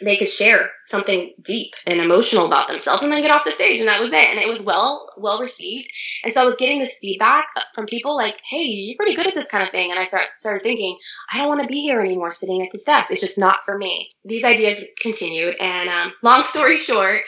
[0.00, 3.80] they could share something deep and emotional about themselves and then get off the stage
[3.80, 4.28] and that was it.
[4.28, 5.88] And it was well well received.
[6.24, 9.34] And so i was getting this feedback from people like hey you're pretty good at
[9.34, 9.90] this kind of thing.
[9.90, 10.98] And i start, started thinking
[11.32, 13.10] i don't want to be here anymore sitting at this desk.
[13.10, 14.10] It's just not for me.
[14.24, 17.22] These ideas continued and um, long story short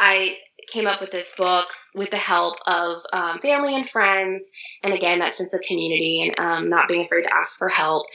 [0.00, 0.34] i
[0.70, 4.50] came up with this book with the help of um, family and friends,
[4.82, 8.06] and again, that sense of community and um, not being afraid to ask for help.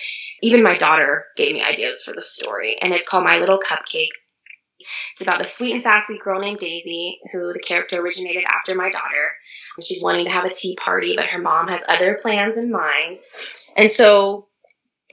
[0.42, 4.10] Even my daughter gave me ideas for the story, and it's called My Little Cupcake.
[5.12, 8.90] It's about the sweet and sassy girl named Daisy, who the character originated after my
[8.90, 9.32] daughter.
[9.82, 13.20] She's wanting to have a tea party, but her mom has other plans in mind.
[13.76, 14.48] And so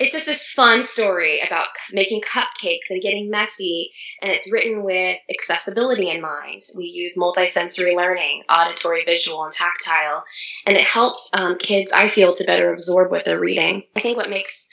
[0.03, 3.90] it's just this fun story about making cupcakes and getting messy
[4.20, 6.61] and it's written with accessibility in mind.
[6.76, 10.24] We use multisensory learning auditory visual and tactile
[10.66, 13.84] and it helps um, kids i feel to better absorb what they're reading.
[13.94, 14.66] I think what makes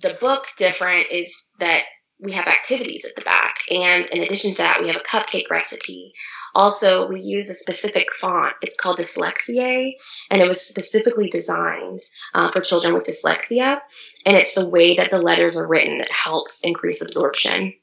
[0.00, 1.82] the book different is that
[2.20, 5.50] we have activities at the back and in addition to that we have a cupcake
[5.50, 6.12] recipe
[6.54, 8.54] also, we use a specific font.
[8.62, 9.92] It's called Dyslexie,
[10.30, 12.00] and it was specifically designed
[12.34, 13.78] uh, for children with dyslexia.
[14.26, 17.74] And it's the way that the letters are written that helps increase absorption.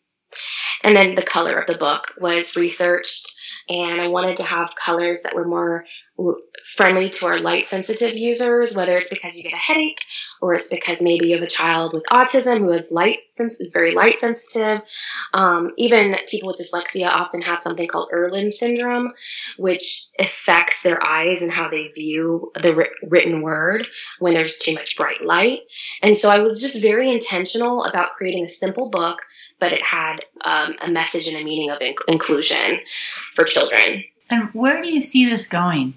[0.83, 3.33] And then the color of the book was researched
[3.69, 5.85] and I wanted to have colors that were more
[6.75, 10.01] friendly to our light sensitive users, whether it's because you get a headache
[10.41, 13.93] or it's because maybe you have a child with autism who is light is very
[13.93, 14.81] light sensitive.
[15.33, 19.11] Um, even people with dyslexia often have something called Irlen syndrome,
[19.57, 23.87] which affects their eyes and how they view the written word
[24.19, 25.61] when there's too much bright light.
[26.01, 29.19] And so I was just very intentional about creating a simple book
[29.59, 32.79] but it had um, a message and a meaning of inc- inclusion
[33.33, 34.03] for children.
[34.29, 35.93] And where do you see this going?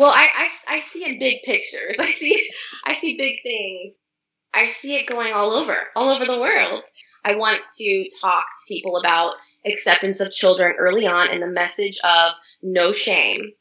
[0.00, 1.96] Well, I, I, I see in big pictures.
[1.98, 2.50] I see
[2.84, 3.98] I see big things.
[4.54, 6.82] I see it going all over, all over the world.
[7.24, 9.34] I want to talk to people about
[9.66, 13.52] acceptance of children early on and the message of no shame.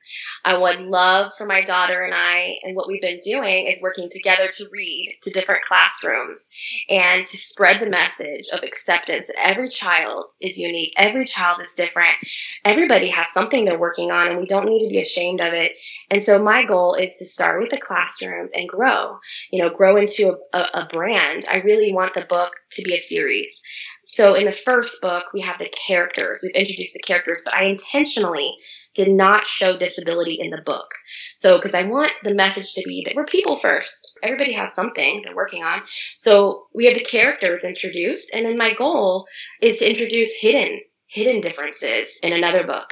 [0.45, 4.09] I would love for my daughter and I, and what we've been doing is working
[4.09, 6.49] together to read to different classrooms
[6.89, 11.73] and to spread the message of acceptance that every child is unique, every child is
[11.73, 12.15] different,
[12.63, 15.73] everybody has something they're working on, and we don't need to be ashamed of it.
[16.09, 19.17] And so my goal is to start with the classrooms and grow,
[19.51, 21.45] you know, grow into a, a, a brand.
[21.49, 23.61] I really want the book to be a series
[24.05, 26.39] So in the first book, we have the characters.
[26.41, 28.55] We've introduced the characters, but I intentionally
[28.93, 30.87] did not show disability in the book.
[31.35, 34.17] So, because I want the message to be that we're people first.
[34.23, 35.81] Everybody has something they're working on.
[36.17, 39.27] So we have the characters introduced, and then my goal
[39.61, 42.89] is to introduce hidden hidden differences in another book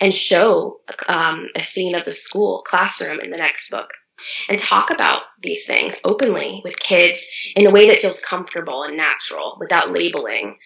[0.00, 3.90] and show um, a scene of the school classroom in the next book
[4.48, 8.96] and talk about these things openly with kids in a way that feels comfortable and
[8.96, 10.56] natural without labeling.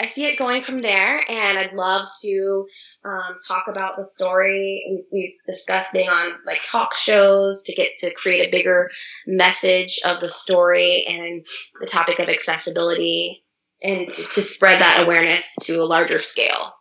[0.00, 2.66] I see it going from there, and I'd love to
[3.04, 5.04] um, talk about the story.
[5.12, 8.90] We've discussed being on like talk shows to get to create a bigger
[9.26, 11.44] message of the story and
[11.80, 13.44] the topic of accessibility
[13.82, 16.72] and to, to spread that awareness to a larger scale.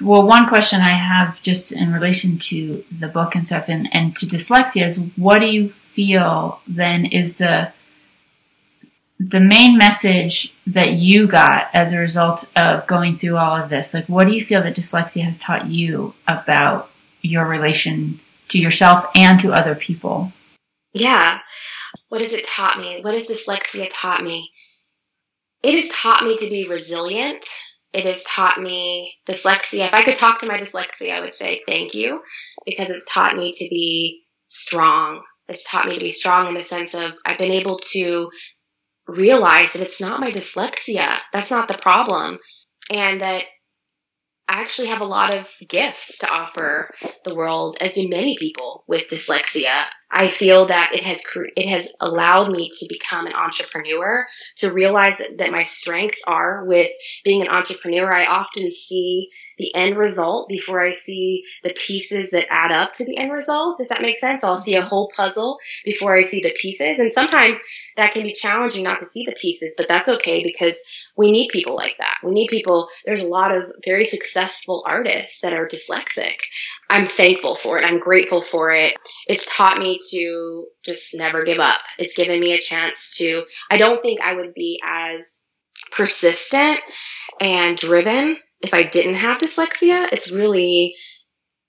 [0.00, 4.16] Well, one question I have just in relation to the book and stuff and, and
[4.16, 7.72] to dyslexia is what do you feel then is the
[9.20, 13.94] the main message that you got as a result of going through all of this?
[13.94, 19.06] Like what do you feel that dyslexia has taught you about your relation to yourself
[19.14, 20.32] and to other people?
[20.92, 21.40] Yeah.
[22.08, 23.00] What has it taught me?
[23.02, 24.50] What has dyslexia taught me?
[25.62, 27.46] It has taught me to be resilient
[27.94, 29.86] it has taught me dyslexia.
[29.86, 32.20] If I could talk to my dyslexia, I would say thank you
[32.66, 35.22] because it's taught me to be strong.
[35.48, 38.30] It's taught me to be strong in the sense of I've been able to
[39.06, 41.18] realize that it's not my dyslexia.
[41.32, 42.38] That's not the problem.
[42.90, 43.44] And that
[44.46, 46.90] I actually have a lot of gifts to offer
[47.24, 49.86] the world, as do many people with dyslexia.
[50.10, 51.22] I feel that it has
[51.56, 54.26] it has allowed me to become an entrepreneur,
[54.58, 56.90] to realize that, that my strengths are with
[57.24, 58.12] being an entrepreneur.
[58.12, 63.04] I often see the end result before I see the pieces that add up to
[63.04, 64.44] the end result, if that makes sense.
[64.44, 64.88] I'll see a mm-hmm.
[64.88, 66.98] whole puzzle before I see the pieces.
[66.98, 67.58] And sometimes
[67.96, 70.80] that can be challenging not to see the pieces, but that's okay because
[71.16, 72.16] we need people like that.
[72.24, 72.88] We need people.
[73.04, 76.34] There's a lot of very successful artists that are dyslexic.
[76.90, 77.84] I'm thankful for it.
[77.84, 78.94] I'm grateful for it.
[79.26, 81.80] It's taught me to just never give up.
[81.98, 85.42] It's given me a chance to, I don't think I would be as
[85.92, 86.80] persistent
[87.40, 90.08] and driven if I didn't have dyslexia.
[90.12, 90.94] It's really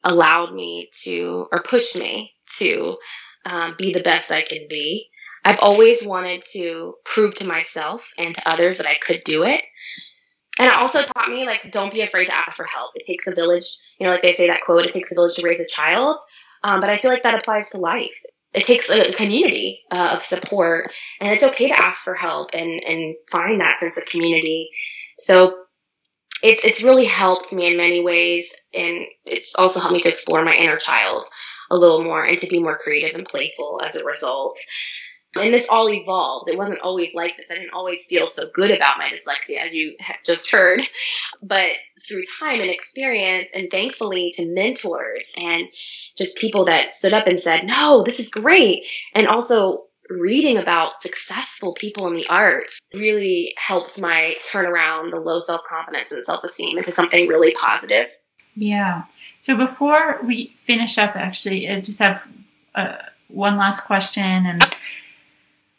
[0.04, 2.98] allowed me to, or pushed me to
[3.46, 5.10] um, be the best I can be.
[5.46, 9.62] I've always wanted to prove to myself and to others that I could do it.
[10.58, 12.92] And it also taught me, like, don't be afraid to ask for help.
[12.96, 13.66] It takes a village,
[14.00, 16.18] you know, like they say that quote, it takes a village to raise a child.
[16.64, 18.16] Um, but I feel like that applies to life.
[18.54, 22.82] It takes a community uh, of support, and it's okay to ask for help and,
[22.84, 24.70] and find that sense of community.
[25.20, 25.58] So
[26.42, 30.44] it's, it's really helped me in many ways, and it's also helped me to explore
[30.44, 31.26] my inner child
[31.70, 34.58] a little more and to be more creative and playful as a result.
[35.36, 36.50] And this all evolved.
[36.50, 37.52] It wasn't always like this.
[37.52, 40.82] I didn't always feel so good about my dyslexia, as you just heard.
[41.42, 41.72] But
[42.08, 45.68] through time and experience, and thankfully to mentors and
[46.18, 48.86] just people that stood up and said, no, this is great.
[49.14, 55.20] And also reading about successful people in the arts really helped my turn around the
[55.20, 58.08] low self confidence and self esteem into something really positive.
[58.56, 59.04] Yeah.
[59.40, 62.28] So before we finish up, actually, I just have
[62.74, 64.24] uh, one last question.
[64.24, 64.66] And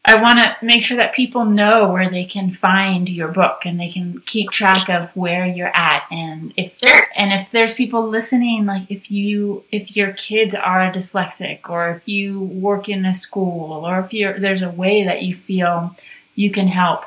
[0.09, 3.81] I want to make sure that people know where they can find your book and
[3.81, 6.81] they can keep track of where you're at and if
[7.17, 12.07] and if there's people listening like if you if your kids are dyslexic or if
[12.07, 15.97] you work in a school or if you're there's a way that you feel
[16.37, 17.05] you can help.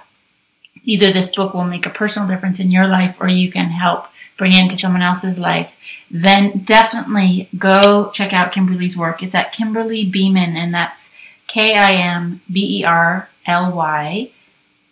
[0.84, 4.08] Either this book will make a personal difference in your life or you can help
[4.38, 5.72] bring it into someone else's life.
[6.10, 9.22] Then definitely go check out Kimberly's work.
[9.22, 11.12] It's at Kimberly Beaman and that's
[11.50, 14.32] K I M B E R L Y,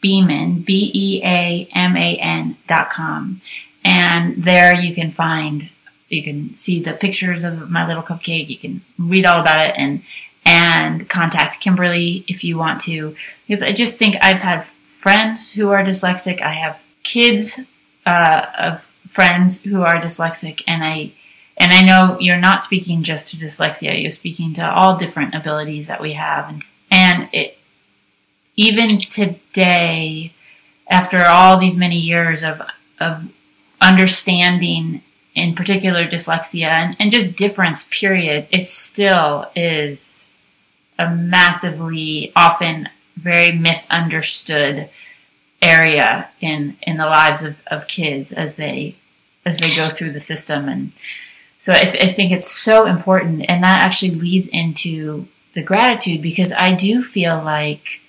[0.02, 3.42] Beaman, B E A M A N dot com.
[3.86, 5.70] And there you can find,
[6.10, 8.50] you can see the pictures of my little cupcake.
[8.50, 10.02] You can read all about it and,
[10.44, 13.16] and contact Kimberly if you want to.
[13.48, 16.42] Because I just think I've had friends who are dyslexic.
[16.42, 17.60] I have kids,
[18.06, 21.14] uh, of friends who are dyslexic and I,
[21.58, 25.88] and I know you're not speaking just to dyslexia, you're speaking to all different abilities
[25.88, 26.50] that we have.
[26.50, 27.58] And, and it,
[28.56, 30.34] even today,
[30.90, 32.62] after all these many years of,
[33.00, 33.30] of
[33.82, 35.02] understanding,
[35.34, 40.28] in particular dyslexia and, and just difference, period, it still is
[41.00, 44.90] a massively, often very misunderstood
[45.60, 48.96] area in, in the lives of, of kids as they,
[49.44, 50.70] as they go through the system.
[50.70, 50.94] And,
[51.60, 56.22] so I, th- I think it's so important, and that actually leads into the gratitude
[56.22, 58.00] because I do feel like,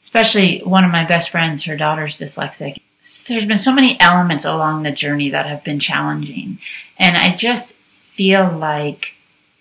[0.00, 2.78] especially one of my best friends, her daughter's dyslexic.
[3.26, 6.58] there's been so many elements along the journey that have been challenging.
[6.98, 9.14] And I just feel like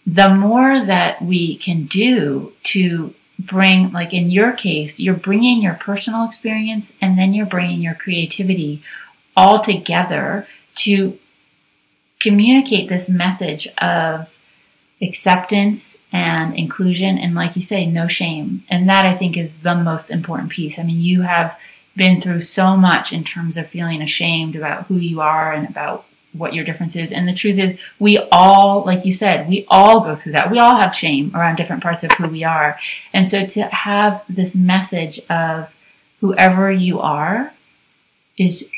[0.06, 5.76] the more that we can do to bring, like in your case, you're bringing your
[5.76, 8.82] personal experience and then you're bringing your creativity
[9.36, 11.18] all together to
[12.24, 14.38] communicate this message of
[15.02, 18.64] acceptance and inclusion and like you say no shame.
[18.70, 20.80] And that i think is the most important piece.
[20.80, 21.58] I mean you have
[21.96, 26.06] been through so much in terms of feeling ashamed about who you are and about
[26.32, 27.12] what your difference is.
[27.12, 30.50] And the truth is we all like you said we all go through that.
[30.50, 32.80] We all have shame around different parts of who we are.
[33.12, 35.76] And so to have this message of
[36.22, 37.54] whoever you are
[38.38, 38.70] is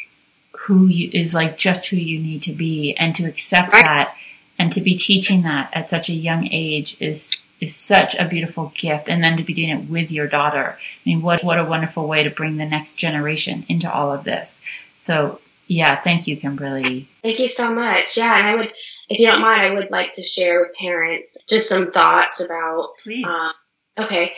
[0.66, 2.96] who you is like just who you need to be.
[2.96, 3.84] And to accept right.
[3.84, 4.16] that
[4.58, 8.74] and to be teaching that at such a young age is is such a beautiful
[8.76, 9.08] gift.
[9.08, 10.78] And then to be doing it with your daughter.
[10.80, 14.24] I mean what what a wonderful way to bring the next generation into all of
[14.24, 14.62] this.
[14.98, 17.10] So yeah thank you kimberly.
[17.22, 18.18] Thank you so much.
[18.18, 18.74] Yeah and i would
[19.08, 22.94] if you don't mind i would like to share with parents just some thoughts about
[23.04, 23.26] please.
[23.26, 23.52] um,
[24.00, 24.34] okay.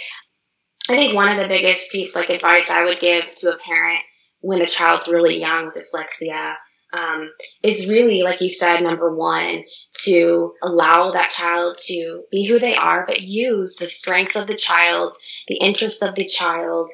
[0.89, 4.01] I think one of the biggest piece like advice i would give to a parent
[4.47, 6.53] when a child's really young dyslexia
[6.93, 7.29] um,
[7.63, 9.65] is really, like you said, number one,
[10.05, 14.55] to allow that child to be who they are, but use the strengths of the
[14.55, 15.11] child,
[15.49, 16.89] the interests of the child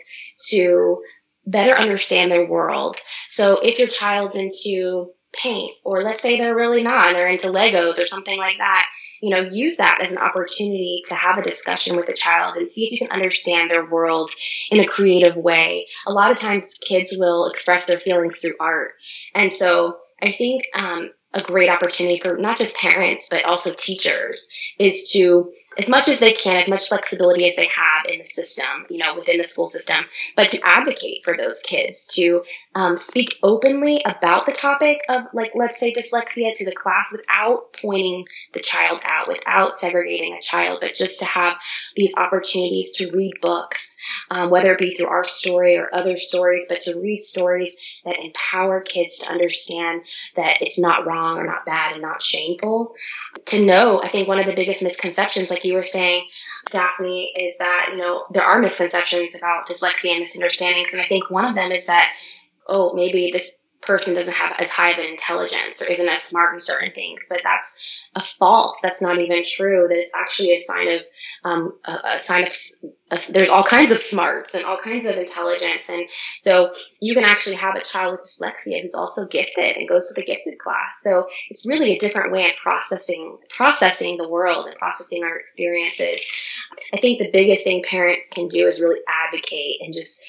[0.49, 0.99] to
[1.45, 2.97] better understand their world.
[3.27, 7.99] So if your child's into paint, or let's say they're really not, they're into Legos
[7.99, 8.87] or something like that,
[9.23, 12.67] you know, use that as an opportunity to have a discussion with the child and
[12.67, 14.29] see if you can understand their world
[14.69, 15.87] in a creative way.
[16.05, 18.95] A lot of times kids will express their feelings through art.
[19.33, 24.45] And so I think um, a great opportunity for not just parents, but also teachers
[24.77, 28.25] is to as much as they can, as much flexibility as they have in the
[28.25, 30.05] system, you know, within the school system,
[30.35, 32.43] but to advocate for those kids, to
[32.75, 37.73] um, speak openly about the topic of, like, let's say dyslexia to the class without
[37.73, 41.53] pointing the child out, without segregating a child, but just to have
[41.95, 43.95] these opportunities to read books,
[44.31, 48.15] um, whether it be through our story or other stories, but to read stories that
[48.23, 50.01] empower kids to understand
[50.35, 52.95] that it's not wrong or not bad and not shameful.
[53.45, 56.27] To know, I think one of the biggest misconceptions, like you were saying,
[56.69, 60.93] Daphne, is that, you know, there are misconceptions about dyslexia and misunderstandings.
[60.93, 62.11] And I think one of them is that,
[62.67, 66.53] oh, maybe this person doesn't have as high of an intelligence or isn't as smart
[66.53, 67.77] in certain things, but that's
[68.15, 68.79] a false.
[68.81, 69.87] That's not even true.
[69.87, 71.01] That it's actually a sign of
[71.45, 72.53] um, a, a, sign of,
[73.11, 76.07] of, there's all kinds of smarts and all kinds of intelligence, and
[76.41, 76.71] so
[77.01, 80.25] you can actually have a child with dyslexia who's also gifted and goes to the
[80.25, 81.01] gifted class.
[81.01, 86.23] So it's really a different way of processing processing the world and processing our experiences.
[86.93, 90.23] I think the biggest thing parents can do is really advocate and just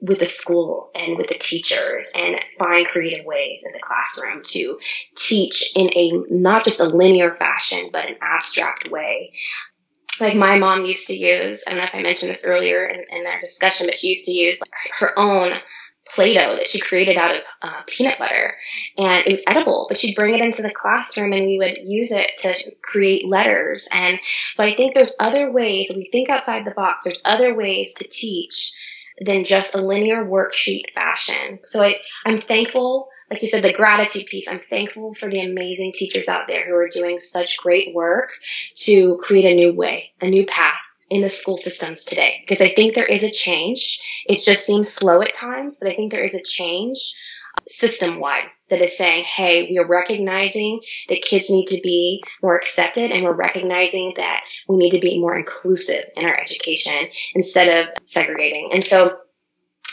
[0.00, 4.78] with the school and with the teachers and find creative ways in the classroom to
[5.16, 9.32] teach in a not just a linear fashion but an abstract way
[10.20, 13.04] like my mom used to use i don't know if i mentioned this earlier in,
[13.10, 14.60] in our discussion but she used to use
[14.98, 15.52] her own
[16.08, 18.54] Play-Doh that she created out of uh, peanut butter,
[18.96, 19.86] and it was edible.
[19.88, 23.88] But she'd bring it into the classroom, and we would use it to create letters.
[23.92, 24.20] And
[24.52, 25.90] so I think there's other ways.
[25.94, 27.02] We think outside the box.
[27.02, 28.72] There's other ways to teach
[29.20, 31.58] than just a linear worksheet fashion.
[31.62, 34.48] So I, I'm thankful, like you said, the gratitude piece.
[34.48, 38.30] I'm thankful for the amazing teachers out there who are doing such great work
[38.76, 40.74] to create a new way, a new path
[41.08, 42.42] in the school systems today.
[42.42, 44.00] Because I think there is a change.
[44.26, 47.14] It just seems slow at times, but I think there is a change
[47.66, 52.56] system wide that is saying, hey, we are recognizing that kids need to be more
[52.56, 57.86] accepted and we're recognizing that we need to be more inclusive in our education instead
[57.86, 58.70] of segregating.
[58.72, 59.18] And so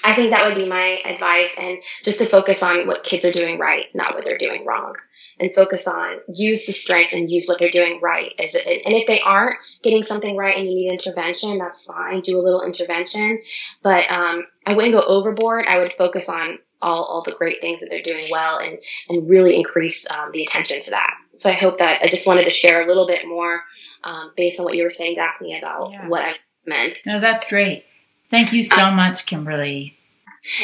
[0.03, 3.31] I think that would be my advice and just to focus on what kids are
[3.31, 4.95] doing right, not what they're doing wrong.
[5.39, 8.31] And focus on use the strengths and use what they're doing right.
[8.37, 12.21] It, and if they aren't getting something right and you need intervention, that's fine.
[12.21, 13.41] Do a little intervention.
[13.81, 15.65] But um, I wouldn't go overboard.
[15.67, 18.77] I would focus on all, all the great things that they're doing well and,
[19.09, 21.15] and really increase um, the attention to that.
[21.35, 23.61] So I hope that I just wanted to share a little bit more
[24.03, 26.07] um, based on what you were saying, Daphne, about yeah.
[26.07, 26.95] what I meant.
[27.05, 27.85] No, that's great.
[28.29, 29.93] Thank you so much, Kimberly.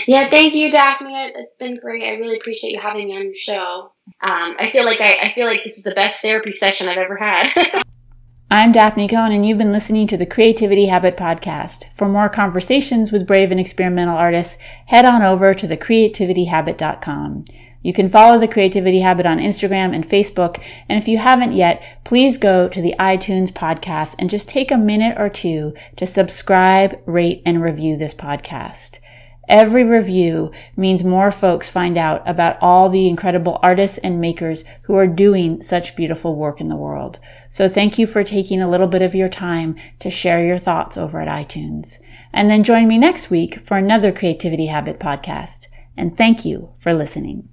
[0.07, 1.13] Yeah, thank you, Daphne.
[1.35, 2.03] It's been great.
[2.03, 3.91] I really appreciate you having me on your show.
[4.21, 6.97] Um, I feel like I, I feel like this is the best therapy session I've
[6.97, 7.81] ever had.
[8.51, 11.83] I'm Daphne Cohn, and you've been listening to the Creativity Habit Podcast.
[11.95, 17.45] For more conversations with brave and experimental artists, head on over to thecreativityhabit.com.
[17.83, 22.01] You can follow the Creativity Habit on Instagram and Facebook, and if you haven't yet,
[22.03, 26.99] please go to the iTunes podcast and just take a minute or two to subscribe,
[27.05, 28.97] rate, and review this podcast.
[29.47, 34.95] Every review means more folks find out about all the incredible artists and makers who
[34.95, 37.19] are doing such beautiful work in the world.
[37.49, 40.97] So thank you for taking a little bit of your time to share your thoughts
[40.97, 41.99] over at iTunes.
[42.31, 45.67] And then join me next week for another Creativity Habit podcast.
[45.97, 47.49] And thank you for listening.